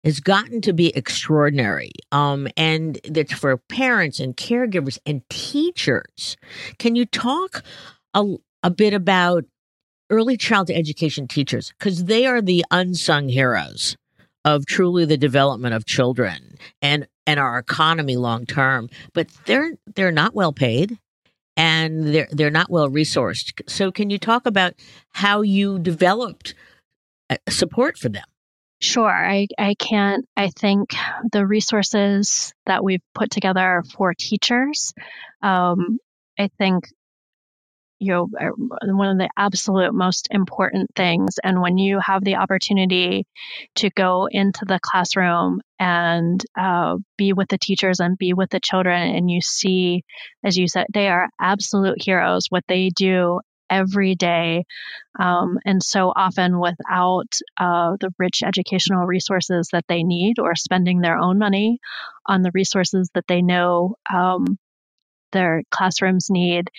[0.05, 1.91] has gotten to be extraordinary.
[2.13, 6.37] Um, and that's for parents and caregivers and teachers.
[6.79, 7.65] Can you talk
[8.13, 9.45] a, a bit about
[10.11, 11.73] early child education teachers?
[11.79, 13.97] Because they are the unsung heroes
[14.45, 18.91] of truly the development of children and and our economy long term.
[19.15, 20.99] But they're they're not well paid
[21.57, 23.61] and they're they're not well resourced.
[23.69, 24.75] So can you talk about
[25.13, 26.55] how you developed
[27.31, 28.25] uh, support for them?
[28.81, 30.27] Sure, I, I can't.
[30.37, 30.95] I think
[31.33, 34.93] the resources that we've put together for teachers,
[35.43, 35.99] um,
[36.39, 36.85] I think
[37.99, 38.51] you know uh,
[38.95, 41.37] one of the absolute most important things.
[41.43, 43.27] And when you have the opportunity
[43.77, 48.61] to go into the classroom and uh, be with the teachers and be with the
[48.61, 50.05] children and you see
[50.45, 54.65] as you said they are absolute heroes what they do every day
[55.19, 61.01] um, and so often without uh, the rich educational resources that they need or spending
[61.01, 61.79] their own money
[62.27, 64.59] on the resources that they know um,
[65.33, 66.71] their classrooms need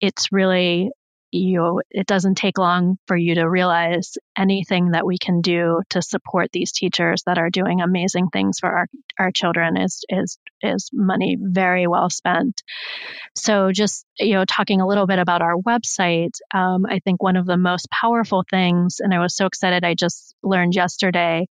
[0.00, 0.90] it's really
[1.32, 5.82] you know, it doesn't take long for you to realize anything that we can do
[5.90, 8.86] to support these teachers that are doing amazing things for our,
[9.18, 12.62] our children is is is money very well spent.
[13.34, 17.36] So just you know, talking a little bit about our website, um, I think one
[17.36, 21.48] of the most powerful things, and I was so excited, I just learned yesterday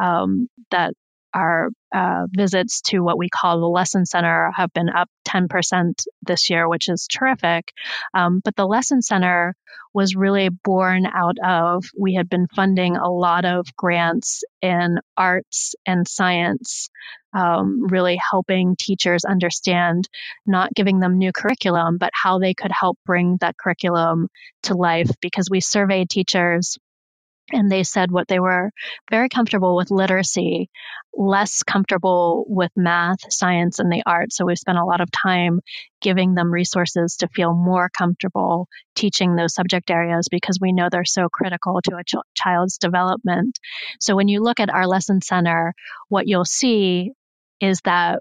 [0.00, 0.94] um, that
[1.34, 6.50] our uh, visits to what we call the Lesson Center have been up 10% this
[6.50, 7.72] year, which is terrific.
[8.14, 9.54] Um, but the Lesson Center
[9.94, 15.74] was really born out of we had been funding a lot of grants in arts
[15.86, 16.88] and science,
[17.34, 20.08] um, really helping teachers understand,
[20.46, 24.28] not giving them new curriculum, but how they could help bring that curriculum
[24.62, 26.78] to life because we surveyed teachers
[27.52, 28.70] and they said what they were
[29.10, 30.70] very comfortable with literacy,
[31.14, 34.36] less comfortable with math, science, and the arts.
[34.36, 35.60] So we spent a lot of time
[36.00, 41.04] giving them resources to feel more comfortable teaching those subject areas because we know they're
[41.04, 43.58] so critical to a ch- child's development.
[44.00, 45.74] So when you look at our lesson center,
[46.08, 47.12] what you'll see
[47.60, 48.20] is that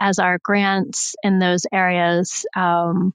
[0.00, 3.14] as our grants in those areas um,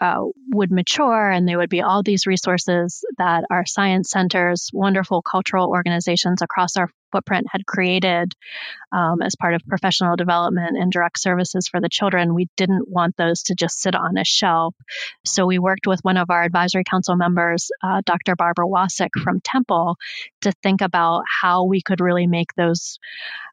[0.00, 5.22] uh, would mature and there would be all these resources that our science centers, wonderful
[5.22, 8.32] cultural organizations across our footprint had created
[8.92, 12.34] um, as part of professional development and direct services for the children.
[12.34, 14.74] We didn't want those to just sit on a shelf.
[15.24, 18.36] So we worked with one of our advisory council members, uh, Dr.
[18.36, 19.96] Barbara Wasik from Temple,
[20.42, 22.98] to think about how we could really make those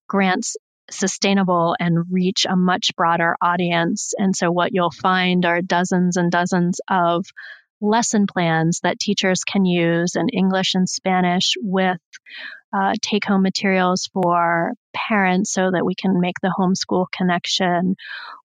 [0.08, 0.56] grants
[0.90, 4.14] sustainable and reach a much broader audience.
[4.18, 7.26] And so, what you'll find are dozens and dozens of
[7.82, 12.00] lesson plans that teachers can use in English and Spanish with
[12.74, 17.96] uh, take home materials for parents so that we can make the homeschool connection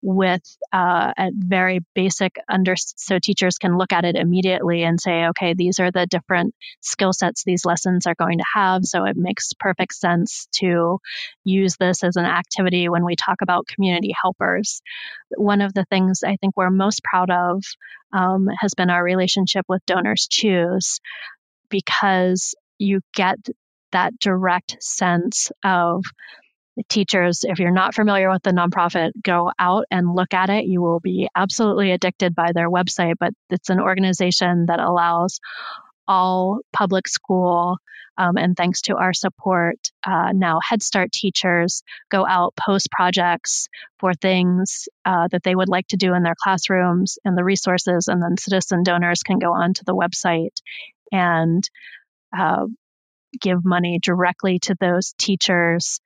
[0.03, 5.27] with uh, a very basic under so teachers can look at it immediately and say
[5.29, 8.85] okay these are the different skill sets these lessons are going to have.
[8.85, 10.99] So it makes perfect sense to
[11.45, 14.83] use this as an activity when we talk about community helpers.
[15.37, 17.65] One of the things i think we're most proud of
[18.13, 21.01] um, has been our relationship with donors choose
[21.71, 23.39] because you get
[23.93, 26.05] that direct sense of
[26.89, 30.65] teachers, if you're not familiar with the nonprofit, go out and look at it.
[30.65, 35.41] You will be absolutely addicted by their website, but it's an organization that allows
[36.09, 37.79] all public school
[38.19, 39.77] um, and thanks to our support,
[40.07, 43.69] uh, now Head Start teachers go out, post projects
[43.99, 48.09] for things uh, that they would like to do in their classrooms and the resources,
[48.09, 50.57] and then citizen donors can go onto the website
[51.11, 51.69] and
[52.37, 52.67] uh,
[53.41, 56.01] give money directly to those teachers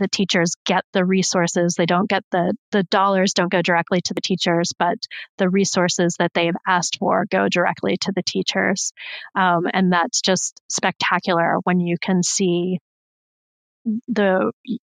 [0.00, 1.74] the teachers get the resources.
[1.76, 4.98] They don't get the the dollars don't go directly to the teachers, but
[5.38, 8.92] the resources that they've asked for go directly to the teachers,
[9.36, 12.80] um, and that's just spectacular when you can see
[14.08, 14.50] the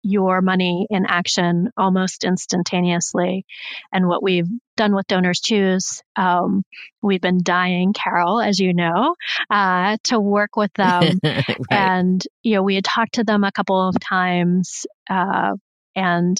[0.03, 3.45] your money in action almost instantaneously.
[3.91, 6.63] And what we've done with Donors Choose, um,
[7.01, 9.15] we've been dying, Carol, as you know,
[9.49, 11.19] uh, to work with them.
[11.23, 11.57] right.
[11.71, 15.53] And, you know, we had talked to them a couple of times, uh,
[15.95, 16.37] and,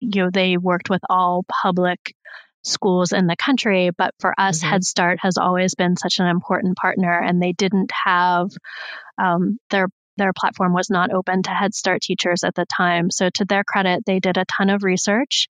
[0.00, 2.14] you know, they worked with all public
[2.64, 3.90] schools in the country.
[3.96, 4.70] But for us, mm-hmm.
[4.70, 8.48] Head Start has always been such an important partner, and they didn't have
[9.18, 9.88] um, their
[10.22, 13.10] their platform was not open to Head Start teachers at the time.
[13.10, 15.48] So, to their credit, they did a ton of research,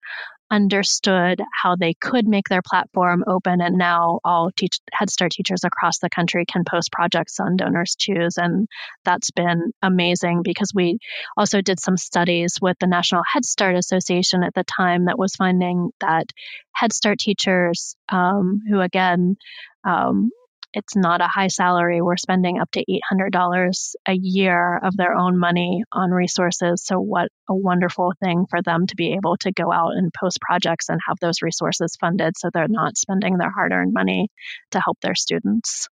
[0.50, 5.66] understood how they could make their platform open, and now all teach- Head Start teachers
[5.66, 8.38] across the country can post projects on Donors Choose.
[8.38, 8.70] And
[9.04, 11.00] that's been amazing because we
[11.36, 15.36] also did some studies with the National Head Start Association at the time that was
[15.36, 16.28] finding that
[16.74, 19.36] Head Start teachers, um, who again,
[19.84, 20.32] um,
[20.74, 22.02] it's not a high salary.
[22.02, 26.84] We're spending up to $800 a year of their own money on resources.
[26.84, 30.40] So, what a wonderful thing for them to be able to go out and post
[30.42, 34.30] projects and have those resources funded so they're not spending their hard earned money
[34.72, 35.88] to help their students.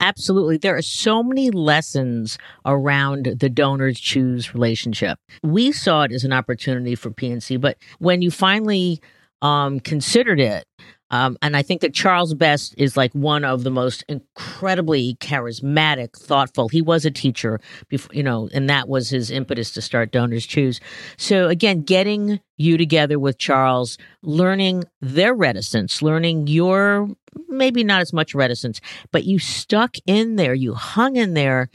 [0.00, 0.56] Absolutely.
[0.58, 5.18] There are so many lessons around the donors choose relationship.
[5.42, 9.00] We saw it as an opportunity for PNC, but when you finally
[9.42, 10.64] um, considered it,
[11.10, 16.16] um, and I think that Charles Best is like one of the most incredibly charismatic,
[16.16, 16.68] thoughtful.
[16.68, 20.46] He was a teacher before, you know, and that was his impetus to start Donors
[20.46, 20.80] Choose.
[21.16, 27.08] So again, getting you together with Charles, learning their reticence, learning your
[27.48, 28.80] maybe not as much reticence,
[29.12, 31.68] but you stuck in there, you hung in there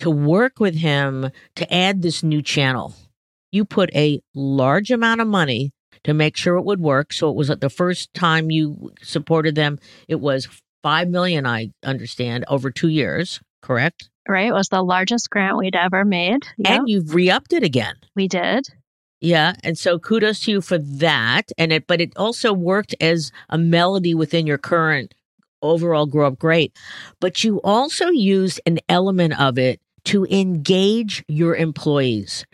[0.00, 2.94] to work with him to add this new channel.
[3.52, 5.72] You put a large amount of money
[6.04, 7.12] to make sure it would work.
[7.12, 9.78] So it was the first time you supported them.
[10.08, 10.48] It was
[10.82, 13.40] five million, I understand, over two years.
[13.62, 14.08] Correct?
[14.28, 14.48] Right.
[14.48, 16.46] It was the largest grant we'd ever made.
[16.58, 16.70] Yep.
[16.70, 17.96] And you've re-upped it again.
[18.14, 18.66] We did.
[19.20, 21.50] Yeah, and so kudos to you for that.
[21.56, 25.14] And it, but it also worked as a melody within your current
[25.62, 26.76] overall grow up great.
[27.20, 32.44] But you also used an element of it to engage your employees.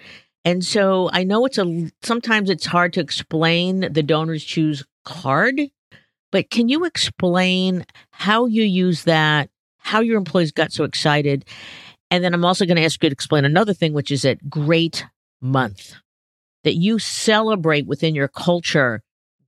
[0.45, 5.61] And so I know it's a sometimes it's hard to explain the donors choose card,
[6.33, 11.45] but can you explain how you use that, how your employees got so excited?
[12.11, 14.49] And then I'm also going to ask you to explain another thing, which is that
[14.49, 15.05] great
[15.41, 15.95] month
[16.65, 19.03] that you celebrate within your culture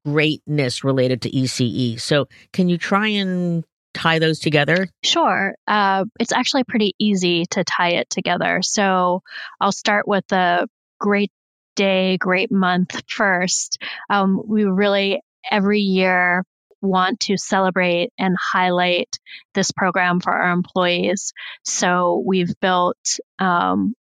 [0.04, 2.00] greatness related to ECE.
[2.00, 3.64] So can you try and
[3.94, 4.88] tie those together?
[5.04, 5.54] Sure.
[5.66, 8.60] Uh, it's actually pretty easy to tie it together.
[8.62, 9.22] So
[9.60, 10.66] I'll start with the
[11.02, 11.32] great
[11.74, 13.82] day, great month first.
[14.08, 16.44] Um, we really every year
[16.80, 19.18] want to celebrate and highlight
[19.54, 21.32] this program for our employees.
[21.64, 23.94] So we've built um,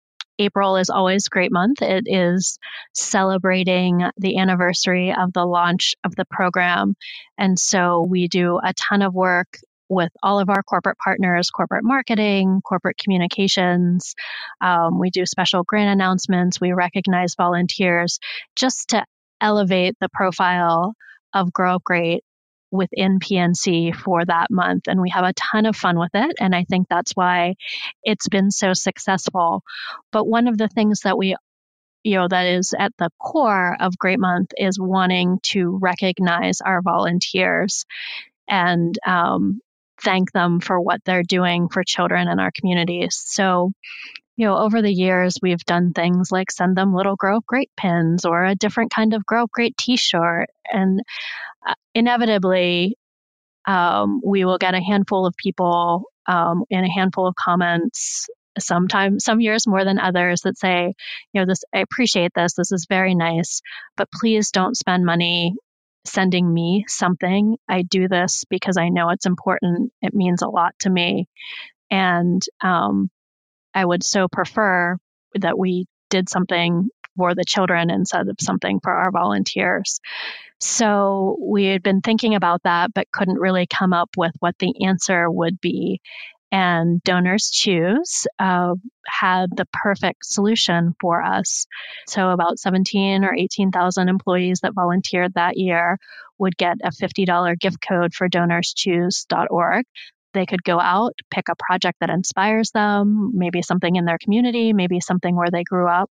[0.41, 1.83] April is always great month.
[1.83, 2.59] It is
[2.95, 6.95] celebrating the anniversary of the launch of the program.
[7.37, 9.59] And so we do a ton of work
[9.89, 14.15] with all of our corporate partners, corporate marketing, corporate communications.
[14.61, 16.61] Um, we do special grant announcements.
[16.61, 18.19] We recognize volunteers
[18.57, 19.05] just to
[19.41, 20.95] elevate the profile
[21.35, 22.25] of Grow Up Great
[22.71, 24.89] within PNC for that month.
[24.89, 26.37] And we have a ton of fun with it.
[26.39, 27.55] And I think that's why
[28.03, 29.63] it's been so successful.
[30.13, 31.35] But one of the things that we
[32.05, 36.81] you know that is at the core of great month is wanting to recognize our
[36.81, 37.85] volunteers
[38.49, 39.61] and um,
[40.03, 43.23] thank them for what they're doing for children in our communities.
[43.27, 43.73] So,
[44.37, 48.25] you know, over the years, we've done things like send them little Grow Great pins
[48.25, 50.47] or a different kind of Grow Great t shirt.
[50.71, 51.01] And
[51.67, 52.97] uh, inevitably,
[53.67, 58.29] um, we will get a handful of people um, and a handful of comments
[58.59, 60.93] sometimes some years more than others that say
[61.33, 63.61] you know this i appreciate this this is very nice
[63.97, 65.55] but please don't spend money
[66.05, 67.57] sending me something.
[67.69, 69.93] I do this because I know it's important.
[70.03, 71.29] It means a lot to me.
[71.91, 73.11] And um,
[73.75, 74.97] I would so prefer
[75.35, 80.01] that we did something for the children instead of something for our volunteers.
[80.61, 84.87] So we had been thinking about that, but couldn't really come up with what the
[84.87, 86.01] answer would be.
[86.51, 88.75] And Donors Choose uh,
[89.07, 91.67] had the perfect solution for us.
[92.07, 95.99] So about 17 or 18,000 employees that volunteered that year
[96.39, 99.85] would get a $50 gift code for donorschoose.org
[100.35, 104.73] they could go out, pick a project that inspires them, maybe something in their community,
[104.73, 106.11] maybe something where they grew up.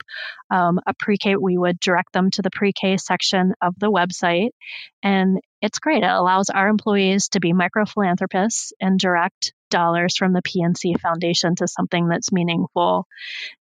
[0.50, 3.90] Um, a pre K, we would direct them to the pre K section of the
[3.90, 4.50] website.
[5.02, 6.02] And it's great.
[6.02, 11.54] It allows our employees to be micro philanthropists and direct dollars from the PNC Foundation
[11.56, 13.06] to something that's meaningful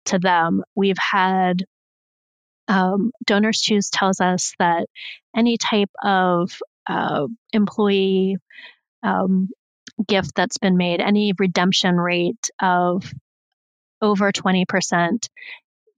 [0.06, 0.62] to them.
[0.74, 1.64] We've had
[2.68, 4.86] um, Donors Choose tells us that
[5.36, 6.50] any type of
[6.86, 8.38] uh, employee
[9.02, 9.50] um,
[10.06, 13.12] gift that's been made, any redemption rate of
[14.02, 15.28] over 20%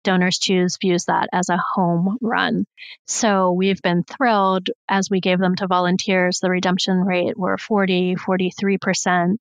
[0.04, 2.64] Donors Choose views that as a home run.
[3.06, 6.38] So we've been thrilled as we gave them to volunteers.
[6.40, 9.36] The redemption rate were 40, 43%.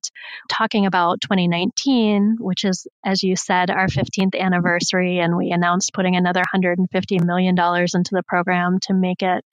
[0.50, 6.16] Talking about 2019, which is, as you said, our 15th anniversary, and we announced putting
[6.16, 9.44] another $150 million into the program to make it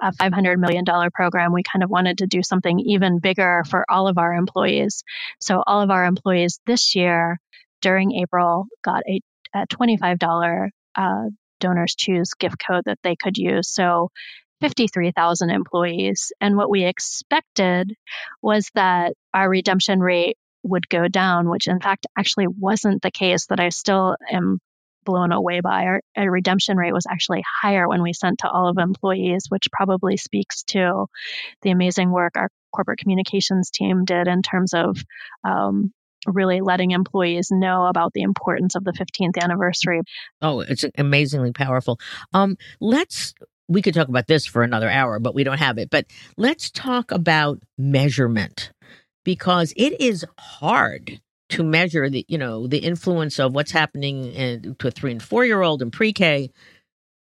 [0.00, 1.52] a $500 million program.
[1.52, 5.04] We kind of wanted to do something even bigger for all of our employees.
[5.40, 7.38] So all of our employees this year
[7.82, 9.20] during April got a
[9.56, 11.24] a $25 uh,
[11.60, 13.68] donors choose gift code that they could use.
[13.68, 14.10] So
[14.60, 16.32] 53,000 employees.
[16.40, 17.94] And what we expected
[18.42, 23.46] was that our redemption rate would go down, which in fact actually wasn't the case,
[23.46, 24.58] that I still am
[25.04, 25.84] blown away by.
[25.84, 29.68] Our, our, redemption rate was actually higher when we sent to all of employees, which
[29.72, 31.06] probably speaks to
[31.62, 34.98] the amazing work our corporate communications team did in terms of
[35.44, 35.92] um,
[36.26, 40.02] really letting employees know about the importance of the 15th anniversary.
[40.42, 41.98] Oh, it's amazingly powerful.
[42.32, 43.34] Um, let's
[43.68, 45.90] we could talk about this for another hour, but we don't have it.
[45.90, 46.06] But
[46.36, 48.70] let's talk about measurement
[49.24, 54.76] because it is hard to measure the you know the influence of what's happening in,
[54.78, 56.50] to a three and four year old in pre-K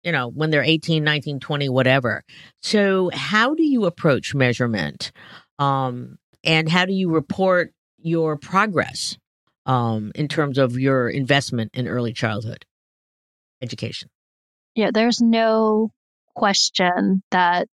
[0.03, 2.23] you know when they're 18 19 20 whatever
[2.61, 5.11] so how do you approach measurement
[5.59, 9.17] um, and how do you report your progress
[9.65, 12.65] um, in terms of your investment in early childhood
[13.61, 14.09] education?
[14.75, 15.91] Yeah, there's no
[16.35, 17.67] question that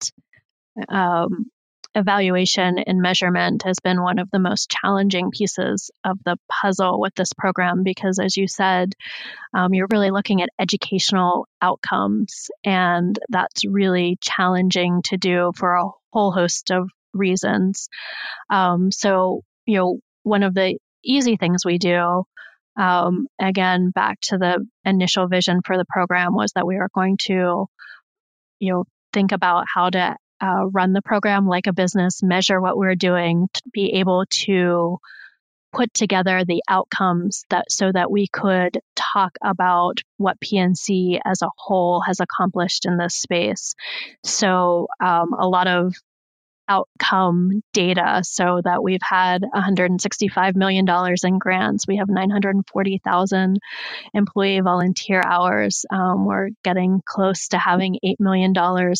[0.89, 1.51] um,
[1.95, 7.15] evaluation and measurement has been one of the most challenging pieces of the puzzle with
[7.15, 8.93] this program because, as you said,
[9.53, 15.89] um, you're really looking at educational outcomes, and that's really challenging to do for a
[16.11, 17.87] whole host of reasons.
[18.49, 22.23] Um, so, you know, one of the easy things we do
[22.77, 27.17] um, again back to the initial vision for the program was that we were going
[27.17, 27.67] to
[28.59, 32.77] you know think about how to uh, run the program like a business measure what
[32.77, 34.97] we're doing to be able to
[35.75, 41.49] put together the outcomes that so that we could talk about what PNC as a
[41.57, 43.75] whole has accomplished in this space.
[44.23, 45.93] So um, a lot of
[46.67, 50.85] outcome data so that we've had $165 million
[51.23, 51.87] in grants.
[51.87, 53.59] We have 940,000
[54.13, 55.85] employee volunteer hours.
[55.91, 58.53] Um, we're getting close to having $8 million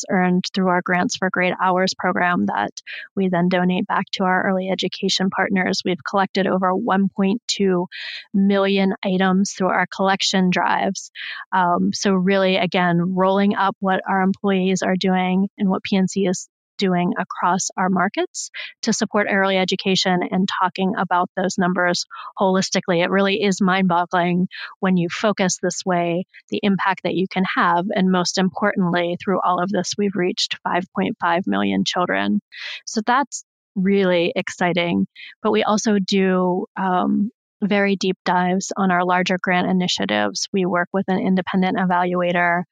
[0.10, 2.72] earned through our Grants for Great Hours program that
[3.16, 5.82] we then donate back to our early education partners.
[5.84, 7.88] We've collected over 1.2
[8.34, 11.12] million items through our collection drives.
[11.52, 16.50] Um, so, really, again, rolling up what our employees are doing and what PNC is
[16.78, 18.50] doing across our markets
[18.84, 22.06] to support early education and talking about those numbers
[22.40, 23.04] holistically.
[23.04, 24.48] It really is mind boggling
[24.80, 27.86] when you focus this way, the impact that you can have.
[27.94, 32.40] And most importantly, through all of this, we've reached 5.5 million children.
[32.86, 33.44] So that's
[33.76, 35.08] really exciting.
[35.44, 40.48] But we also do um, very deep dives on our larger grant initiatives.
[40.54, 42.64] We work with an independent evaluator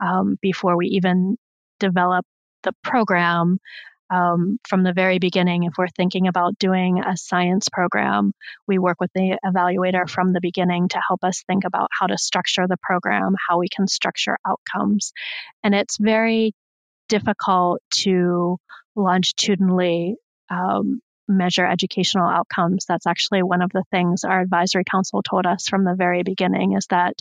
[0.00, 1.36] um, before we even
[1.80, 2.24] develop
[2.62, 3.58] the program
[4.10, 5.62] um, from the very beginning.
[5.62, 8.32] If we're thinking about doing a science program,
[8.68, 12.18] we work with the evaluator from the beginning to help us think about how to
[12.18, 15.12] structure the program, how we can structure outcomes.
[15.64, 16.52] And it's very
[17.08, 18.58] difficult to
[18.96, 20.16] longitudinally
[20.50, 21.00] um,
[21.32, 22.84] measure educational outcomes.
[22.86, 26.74] That's actually one of the things our advisory council told us from the very beginning
[26.76, 27.14] is that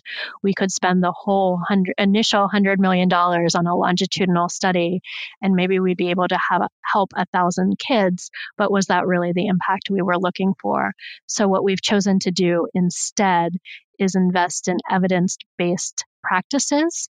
[0.43, 5.01] we could spend the whole hundred, initial $100 million on a longitudinal study
[5.41, 9.32] and maybe we'd be able to have help a thousand kids, but was that really
[9.34, 10.93] the impact we were looking for?
[11.28, 13.53] So what we've chosen to do instead
[13.99, 17.09] is invest in evidence based practices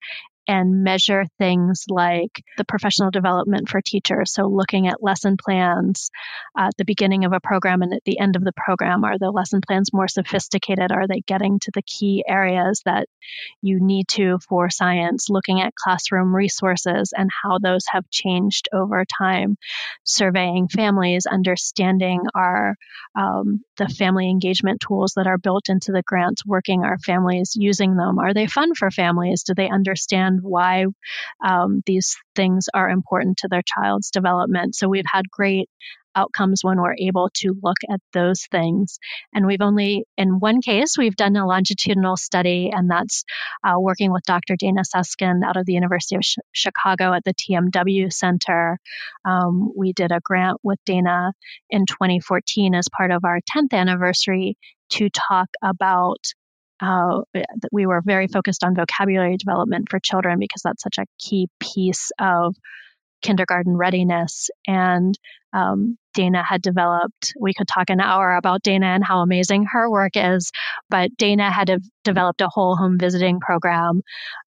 [0.49, 4.32] and measure things like the professional development for teachers.
[4.32, 6.11] So, looking at lesson plans
[6.57, 9.05] at the beginning of a program and at the end of the program.
[9.05, 10.93] Are the lesson plans more sophisticated?
[10.93, 13.09] Are they getting to the key areas that
[13.62, 15.28] you need to for science?
[15.28, 19.57] Looking at classroom resources and how those have changed over time.
[20.05, 22.76] Surveying families, understanding our
[23.16, 27.97] um, the family engagement tools that are built into the grants, working our families using
[27.97, 28.18] them.
[28.18, 29.43] Are they fun for families?
[29.43, 30.87] Do they understand why
[31.45, 34.74] um, these things are important to their child's development.
[34.74, 35.68] So we've had great
[36.14, 38.99] outcomes when we're able to look at those things.
[39.33, 43.24] And we've only, in one case, we've done a longitudinal study, and that's
[43.64, 44.57] uh, working with Dr.
[44.57, 48.78] Dana Suskind out of the University of Sh- Chicago at the TMW Center.
[49.24, 51.33] Um, we did a grant with Dana
[51.68, 54.57] in 2014 as part of our 10th anniversary
[54.91, 56.18] to talk about
[56.81, 57.20] uh,
[57.72, 62.11] we were very focused on vocabulary development for children because that's such a key piece
[62.18, 62.55] of
[63.22, 64.51] kindergarten readiness.
[64.66, 65.18] And
[65.53, 69.90] um, Dana had developed, we could talk an hour about Dana and how amazing her
[69.90, 70.50] work is,
[70.88, 71.70] but Dana had
[72.04, 74.02] developed a whole home visiting program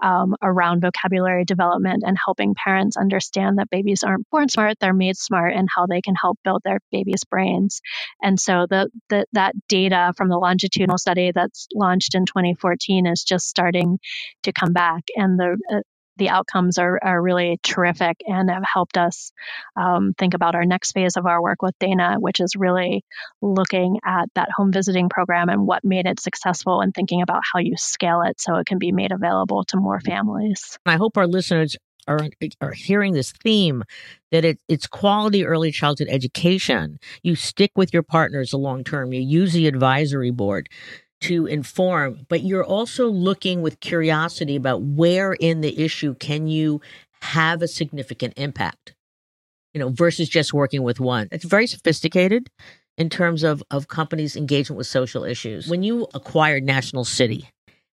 [0.04, 5.18] um, around vocabulary development and helping parents understand that babies aren't born smart, they're made
[5.18, 7.82] smart, and how they can help build their babies' brains.
[8.22, 13.24] And so the, the that data from the longitudinal study that's launched in 2014 is
[13.24, 14.00] just starting
[14.44, 15.80] to come back, and the uh,
[16.22, 19.32] the outcomes are, are really terrific and have helped us
[19.76, 23.04] um, think about our next phase of our work with Dana, which is really
[23.42, 27.60] looking at that home visiting program and what made it successful and thinking about how
[27.60, 30.78] you scale it so it can be made available to more families.
[30.86, 31.76] I hope our listeners
[32.08, 32.28] are,
[32.62, 33.84] are hearing this theme
[34.32, 37.00] that it, it's quality early childhood education.
[37.24, 39.12] You stick with your partners long term.
[39.12, 40.70] You use the advisory board
[41.22, 46.82] to inform, but you're also looking with curiosity about where in the issue can you
[47.22, 48.96] have a significant impact,
[49.74, 51.28] you know, versus just working with one.
[51.32, 52.50] It's very sophisticated
[52.98, 55.68] in terms of, of companies' engagement with social issues.
[55.68, 57.48] When you acquired National City,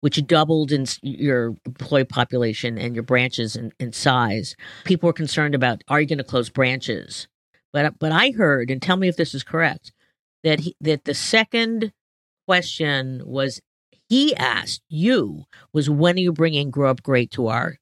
[0.01, 5.55] which doubled in your employee population and your branches in, in size, people were concerned
[5.55, 7.27] about are you going to close branches?
[7.73, 9.91] But but I heard, and tell me if this is correct,
[10.43, 11.91] that he, that the second
[12.47, 13.61] question was
[14.09, 15.43] he asked you
[15.73, 17.77] was when are you bringing grow up great to our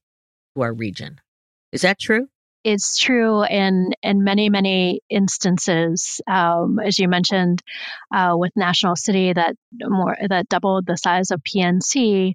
[0.54, 1.20] to our region.
[1.72, 2.28] Is that true?
[2.62, 6.20] It's true in in many many instances.
[6.26, 7.62] Um, as you mentioned
[8.14, 12.34] uh, with national city that more that doubled the size of pnc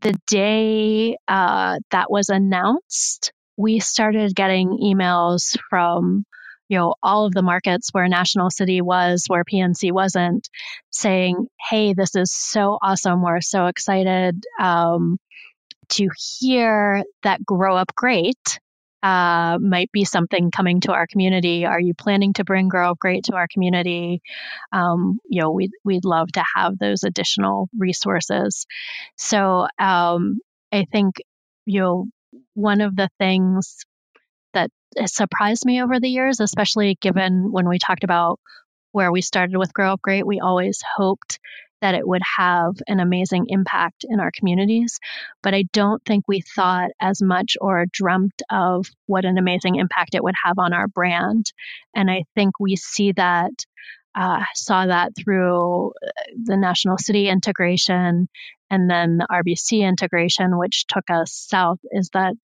[0.00, 6.24] the day uh, that was announced we started getting emails from
[6.68, 10.48] you know, all of the markets where National City was, where PNC wasn't,
[10.90, 13.22] saying, hey, this is so awesome.
[13.22, 15.18] We're so excited um,
[15.90, 16.08] to
[16.38, 18.58] hear that Grow Up Great
[19.02, 21.66] uh, might be something coming to our community.
[21.66, 24.22] Are you planning to bring Grow Up Great to our community?
[24.70, 28.66] Um, you know, we'd, we'd love to have those additional resources.
[29.16, 30.38] So um,
[30.72, 31.16] I think,
[31.66, 32.06] you know,
[32.54, 33.84] one of the things
[34.54, 34.70] that
[35.06, 38.40] surprised me over the years, especially given when we talked about
[38.92, 41.38] where we started with Grow Up Great, we always hoped
[41.80, 45.00] that it would have an amazing impact in our communities.
[45.42, 50.14] But I don't think we thought as much or dreamt of what an amazing impact
[50.14, 51.52] it would have on our brand.
[51.94, 53.50] And I think we see that,
[54.14, 56.10] uh, saw that through uh,
[56.44, 58.28] the National City integration
[58.70, 62.34] and then the RBC integration, which took us south, is that,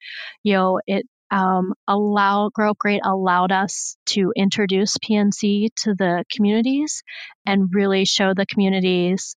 [0.42, 7.02] you know, it um, allow Grow Great allowed us to introduce PNC to the communities
[7.46, 9.36] and really show the communities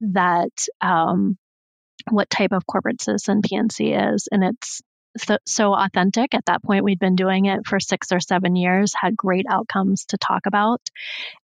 [0.00, 1.36] that um,
[2.10, 4.80] what type of corporate citizen PNC is, and it's
[5.16, 6.34] so, so, authentic.
[6.34, 10.04] At that point, we'd been doing it for six or seven years, had great outcomes
[10.06, 10.80] to talk about,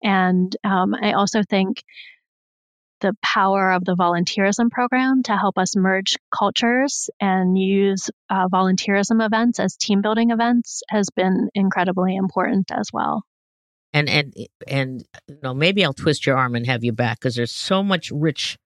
[0.02, 1.82] and um, I also think
[3.04, 9.22] the power of the volunteerism program to help us merge cultures and use uh, volunteerism
[9.24, 13.22] events as team building events has been incredibly important as well.
[13.92, 14.34] And and
[14.66, 17.82] and you know maybe I'll twist your arm and have you back because there's so
[17.82, 18.56] much rich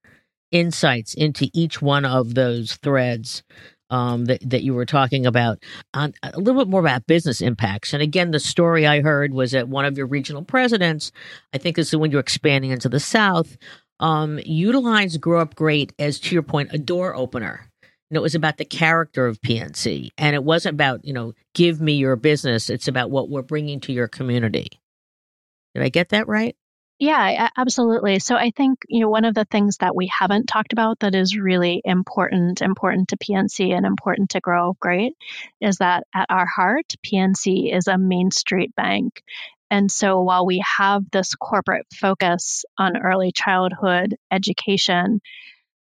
[0.52, 3.42] insights into each one of those threads
[3.90, 5.58] um, that, that you were talking about.
[5.94, 7.92] On, a little bit more about business impacts.
[7.92, 11.10] And again, the story I heard was that one of your regional presidents,
[11.52, 13.56] I think this is when you're expanding into the South,
[14.00, 17.68] um, utilize Grow Up Great as, to your point, a door opener.
[18.10, 20.10] And it was about the character of PNC.
[20.16, 22.70] And it wasn't about, you know, give me your business.
[22.70, 24.68] It's about what we're bringing to your community.
[25.74, 26.56] Did I get that right?
[27.00, 28.18] Yeah, absolutely.
[28.18, 31.14] So I think, you know, one of the things that we haven't talked about that
[31.14, 35.12] is really important, important to PNC and important to Grow Great
[35.60, 39.22] is that at our heart, PNC is a Main Street bank.
[39.70, 45.20] And so while we have this corporate focus on early childhood education,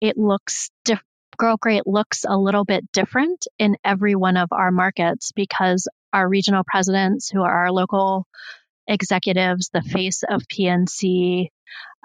[0.02, 1.04] it looks diff-
[1.38, 6.28] Grow Great looks a little bit different in every one of our markets because our
[6.28, 8.28] regional presidents, who are our local
[8.88, 11.48] executives, the face of PNC,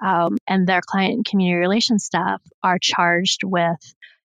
[0.03, 3.79] um, and their client and community relations staff are charged with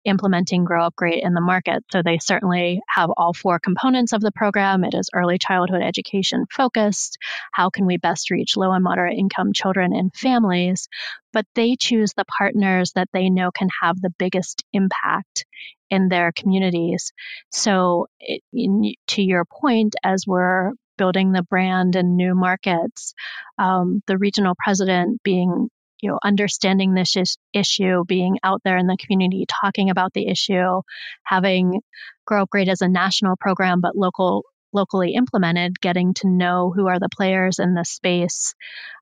[0.05, 1.85] implementing Grow Up Great in the market.
[1.91, 4.85] So they certainly have all four components of the program.
[4.85, 7.19] It is early childhood education focused.
[7.53, 10.89] How can we best reach low and moderate income children and families?
[11.33, 15.47] But they choose the partners that they know can have the biggest impact
[15.91, 17.13] in their communities.
[17.51, 23.15] So, it, in, to your point, as we're building the brand in new markets,
[23.59, 25.69] um, the regional president being
[26.03, 30.29] you know, understanding this is, issue, being out there in the community, talking about the
[30.29, 30.83] issue,
[31.25, 31.81] having
[32.27, 34.45] Grow Up Great as a national program, but local
[34.75, 38.55] locally implemented, getting to know who are the players in this space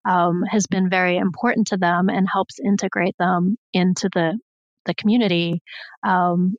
[0.04, 4.38] um, has been very important to them and helps integrate them into the
[4.86, 5.62] the community
[6.06, 6.54] um,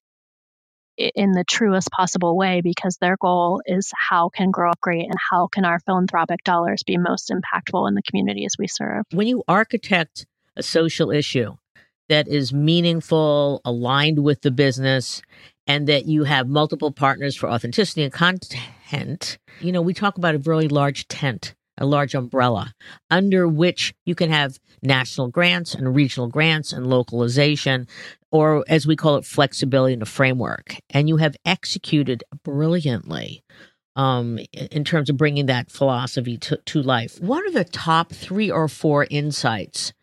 [0.98, 5.16] in the truest possible way because their goal is how can grow up great and
[5.32, 9.44] how can our philanthropic dollars be most impactful in the communities we serve when you
[9.48, 10.26] architect
[10.56, 11.56] a social issue
[12.12, 15.22] that is meaningful, aligned with the business,
[15.66, 19.38] and that you have multiple partners for authenticity and content.
[19.62, 22.74] You know, we talk about a really large tent, a large umbrella
[23.10, 27.88] under which you can have national grants and regional grants and localization,
[28.32, 30.76] or as we call it, flexibility in a framework.
[30.90, 33.44] And you have executed brilliantly
[33.96, 37.20] um, in terms of bringing that philosophy to, to life.
[37.20, 39.94] What are the top three or four insights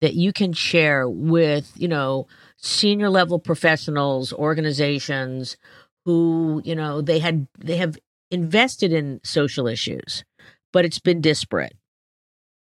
[0.00, 5.56] that you can share with, you know, senior level professionals, organizations
[6.04, 7.96] who, you know, they had they have
[8.30, 10.24] invested in social issues,
[10.72, 11.74] but it's been disparate.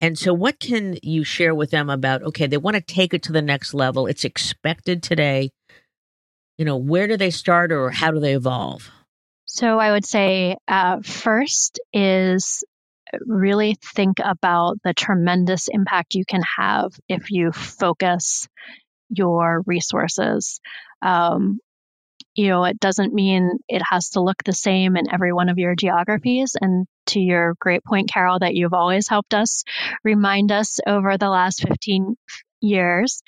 [0.01, 3.23] And so what can you share with them about okay, they want to take it
[3.25, 4.07] to the next level.
[4.07, 5.51] It's expected today.
[6.59, 8.91] You know, where do they start or how do they evolve?
[9.47, 12.65] So I would say uh, first is
[13.21, 18.49] really think about the tremendous impact you can have if you focus
[19.11, 20.61] your resources.
[21.03, 21.61] Um,
[22.35, 25.59] you know, it doesn't mean it has to look the same in every one of
[25.59, 26.57] your geographies.
[26.61, 29.65] And to your great point, Carol, that you've always helped us
[30.03, 32.17] remind us over the last 15
[32.61, 33.23] years,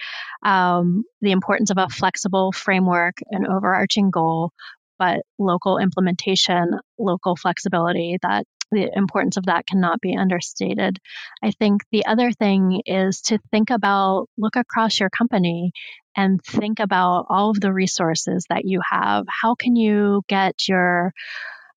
[0.44, 4.50] um, the importance of a flexible framework, an overarching goal,
[4.98, 10.98] but local implementation, local flexibility that the importance of that cannot be understated.
[11.42, 15.72] I think the other thing is to think about, look across your company
[16.16, 19.26] and think about all of the resources that you have.
[19.28, 21.12] How can you get your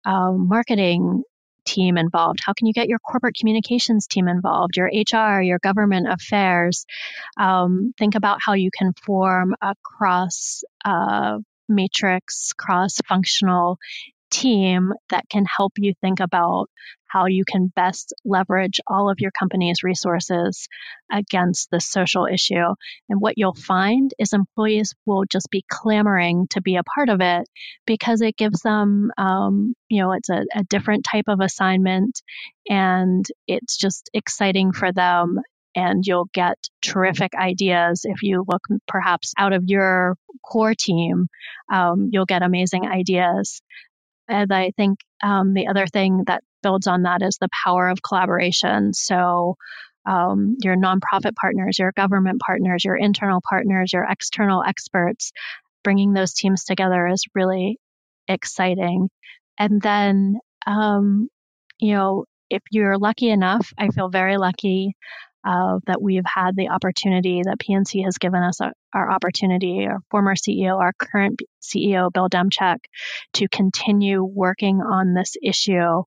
[0.06, 1.24] um, marketing
[1.66, 2.40] team involved?
[2.44, 6.86] How can you get your corporate communications team involved, your HR, your government affairs?
[7.38, 13.78] Um, think about how you can form a cross uh, matrix, cross functional
[14.32, 16.68] team that can help you think about
[17.10, 20.68] how you can best leverage all of your company's resources
[21.12, 22.76] against this social issue.
[23.10, 27.20] And what you'll find is employees will just be clamoring to be a part of
[27.22, 27.48] it
[27.86, 32.22] because it gives them, um, you know, it's a, a different type of assignment
[32.70, 35.40] and it's just exciting for them
[35.76, 38.02] and you'll get terrific ideas.
[38.04, 41.28] If you look perhaps out of your core team,
[41.72, 43.62] um, you'll get amazing ideas.
[44.30, 48.02] And I think um, the other thing that builds on that is the power of
[48.02, 48.94] collaboration.
[48.94, 49.56] So,
[50.06, 55.32] um, your nonprofit partners, your government partners, your internal partners, your external experts,
[55.84, 57.78] bringing those teams together is really
[58.28, 59.10] exciting.
[59.58, 61.28] And then, um,
[61.80, 64.94] you know, if you're lucky enough, I feel very lucky
[65.44, 70.00] uh, that we've had the opportunity that PNC has given us a, our opportunity, our
[70.12, 72.80] former CEO, our current CEO, Bill Demchak,
[73.34, 76.04] to continue working on this issue.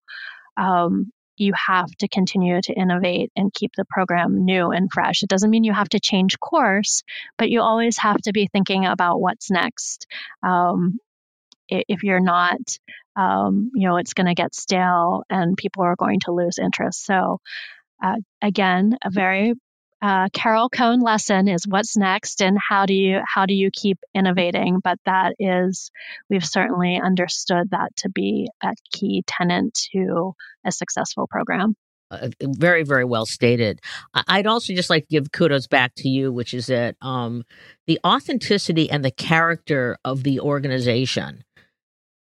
[0.57, 5.22] Um, you have to continue to innovate and keep the program new and fresh.
[5.22, 7.03] It doesn't mean you have to change course,
[7.39, 10.07] but you always have to be thinking about what's next.
[10.43, 10.99] Um,
[11.68, 12.61] if you're not,
[13.16, 17.05] um, you know, it's going to get stale and people are going to lose interest.
[17.05, 17.41] So,
[18.03, 19.55] uh, again, a very
[20.03, 23.99] uh, Carol Cone lesson is what's next and how do you how do you keep
[24.15, 24.81] innovating?
[24.83, 25.93] But that is
[26.29, 30.35] we've certainly understood that to be a key tenant to
[30.67, 31.77] a successful program.
[32.11, 33.81] uh, very, very well stated.
[34.13, 37.45] I'd also just like to give kudos back to you, which is that um,
[37.87, 41.45] the authenticity and the character of the organization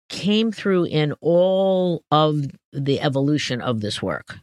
[0.07, 4.37] came through in all of the evolution of this work.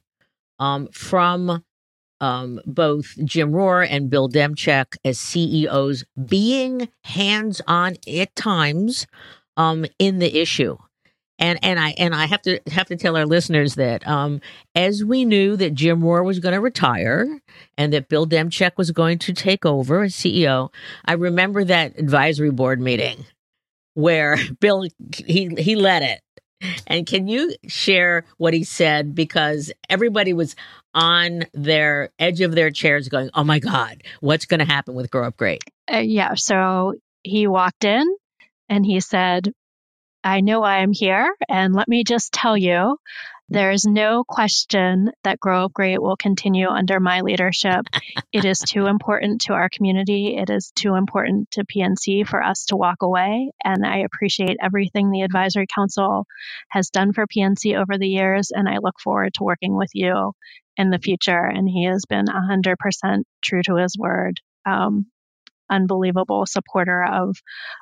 [0.58, 1.62] Um, from
[2.20, 9.06] um, both Jim Rohr and Bill Demchak as CEOs being hands on at times
[9.56, 10.76] um, in the issue.
[11.40, 14.40] And and I and I have to have to tell our listeners that um,
[14.74, 17.40] as we knew that Jim Rohr was going to retire
[17.76, 20.70] and that Bill Demchak was going to take over as CEO,
[21.04, 23.24] I remember that advisory board meeting
[23.94, 24.86] where Bill
[25.16, 26.20] he he led it.
[26.86, 30.56] And can you share what he said because everybody was
[30.94, 35.10] on their edge of their chairs going, "Oh my god, what's going to happen with
[35.10, 38.04] Grow Up Great?" Uh, yeah, so he walked in
[38.68, 39.52] and he said,
[40.24, 42.98] I know I am here, and let me just tell you
[43.48, 47.86] there is no question that Grow Up Great will continue under my leadership.
[48.32, 50.36] it is too important to our community.
[50.36, 53.50] It is too important to PNC for us to walk away.
[53.64, 56.26] And I appreciate everything the Advisory Council
[56.68, 58.50] has done for PNC over the years.
[58.54, 60.32] And I look forward to working with you
[60.76, 61.44] in the future.
[61.44, 64.40] And he has been 100% true to his word.
[64.66, 65.06] Um,
[65.70, 67.36] unbelievable supporter of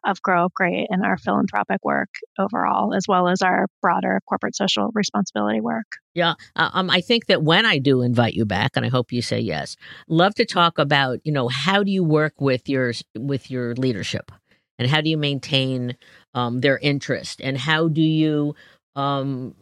[0.05, 2.09] of Grow Up Great and our philanthropic work
[2.39, 5.87] overall, as well as our broader corporate social responsibility work.
[6.14, 9.12] Yeah, uh, um, I think that when I do invite you back, and I hope
[9.12, 9.76] you say yes,
[10.09, 14.32] love to talk about you know how do you work with your with your leadership,
[14.78, 15.97] and how do you maintain
[16.34, 18.55] um, their interest, and how do you
[18.95, 19.55] um,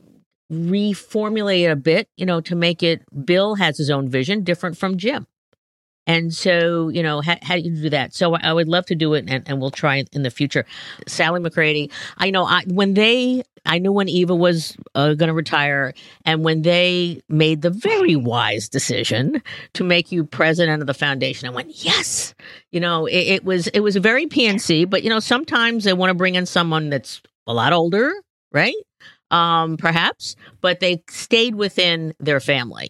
[0.52, 3.02] reformulate a bit, you know, to make it.
[3.24, 5.26] Bill has his own vision, different from Jim
[6.06, 8.14] and so, you know, how, how do you do that?
[8.14, 10.66] So I would love to do it and, and we'll try it in the future.
[11.06, 15.34] Sally McCrady, I know I, when they, I knew when Eva was uh, going to
[15.34, 15.94] retire
[16.26, 19.42] and when they made the very wise decision
[19.72, 22.34] to make you president of the foundation, I went, yes,
[22.70, 26.10] you know, it, it was, it was very PNC, but you know, sometimes they want
[26.10, 28.12] to bring in someone that's a lot older,
[28.52, 28.74] right?
[29.34, 32.88] Um, perhaps, but they stayed within their family.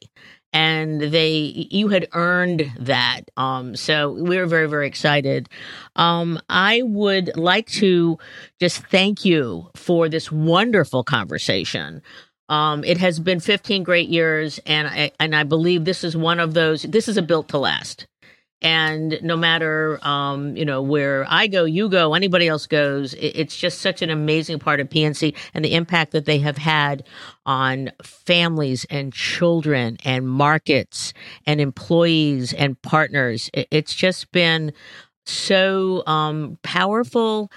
[0.53, 1.33] And they
[1.81, 3.23] you had earned that.
[3.37, 5.49] Um so we were very very excited.
[5.97, 8.19] Um i would like to
[8.61, 12.03] just thank you for this wonderful conversation.
[12.49, 16.39] Um it has been 15 great years and i and i believe this is one
[16.41, 18.07] of those this is a built to last
[18.65, 23.55] and no matter um, you know where I go, you go, anybody else goes, it's
[23.55, 27.05] just such an amazing part of PNC and the impact that they have had
[27.45, 31.13] on families and children and markets
[31.47, 33.51] and employees and partners.
[33.53, 34.73] It's just been
[35.27, 37.53] so um, powerful,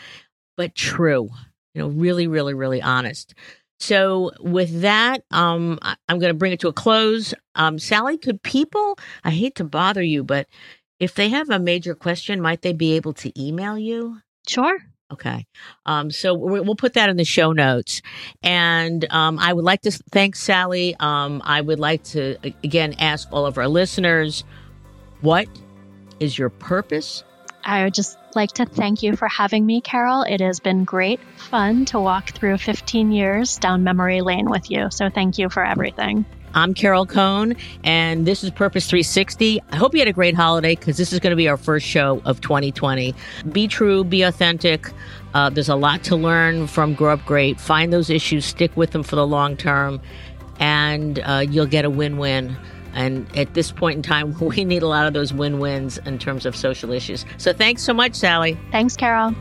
[0.58, 1.30] but true.
[1.74, 3.34] You know, really, really, really honest.
[3.80, 7.34] So with that, um, I, am going to bring it to a close.
[7.56, 8.98] Um, Sally, could people?
[9.24, 10.48] I hate to bother you, but
[11.00, 14.20] if they have a major question, might they be able to email you?
[14.48, 14.78] Sure.
[15.12, 15.46] Okay.
[15.86, 18.02] Um, so we'll put that in the show notes.
[18.44, 20.96] And um, I would like to thank Sally.
[21.00, 24.44] Um, I would like to, again, ask all of our listeners
[25.22, 25.48] what
[26.20, 27.24] is your purpose?
[27.64, 30.24] I would just like to thank you for having me, Carol.
[30.24, 34.90] It has been great fun to walk through 15 years down memory lane with you.
[34.92, 36.26] So thank you for everything.
[36.58, 39.62] I'm Carol Cone, and this is Purpose 360.
[39.72, 41.86] I hope you had a great holiday because this is going to be our first
[41.86, 43.14] show of 2020.
[43.52, 44.92] Be true, be authentic.
[45.36, 47.60] Uh, there's a lot to learn from Grow Up Great.
[47.62, 50.02] Find those issues, stick with them for the long term,
[50.60, 52.58] and uh, you'll get a win win.
[52.94, 56.18] And at this point in time, we need a lot of those win wins in
[56.18, 57.24] terms of social issues.
[57.38, 58.58] So thanks so much, Sally.
[58.72, 59.36] Thanks, Carol.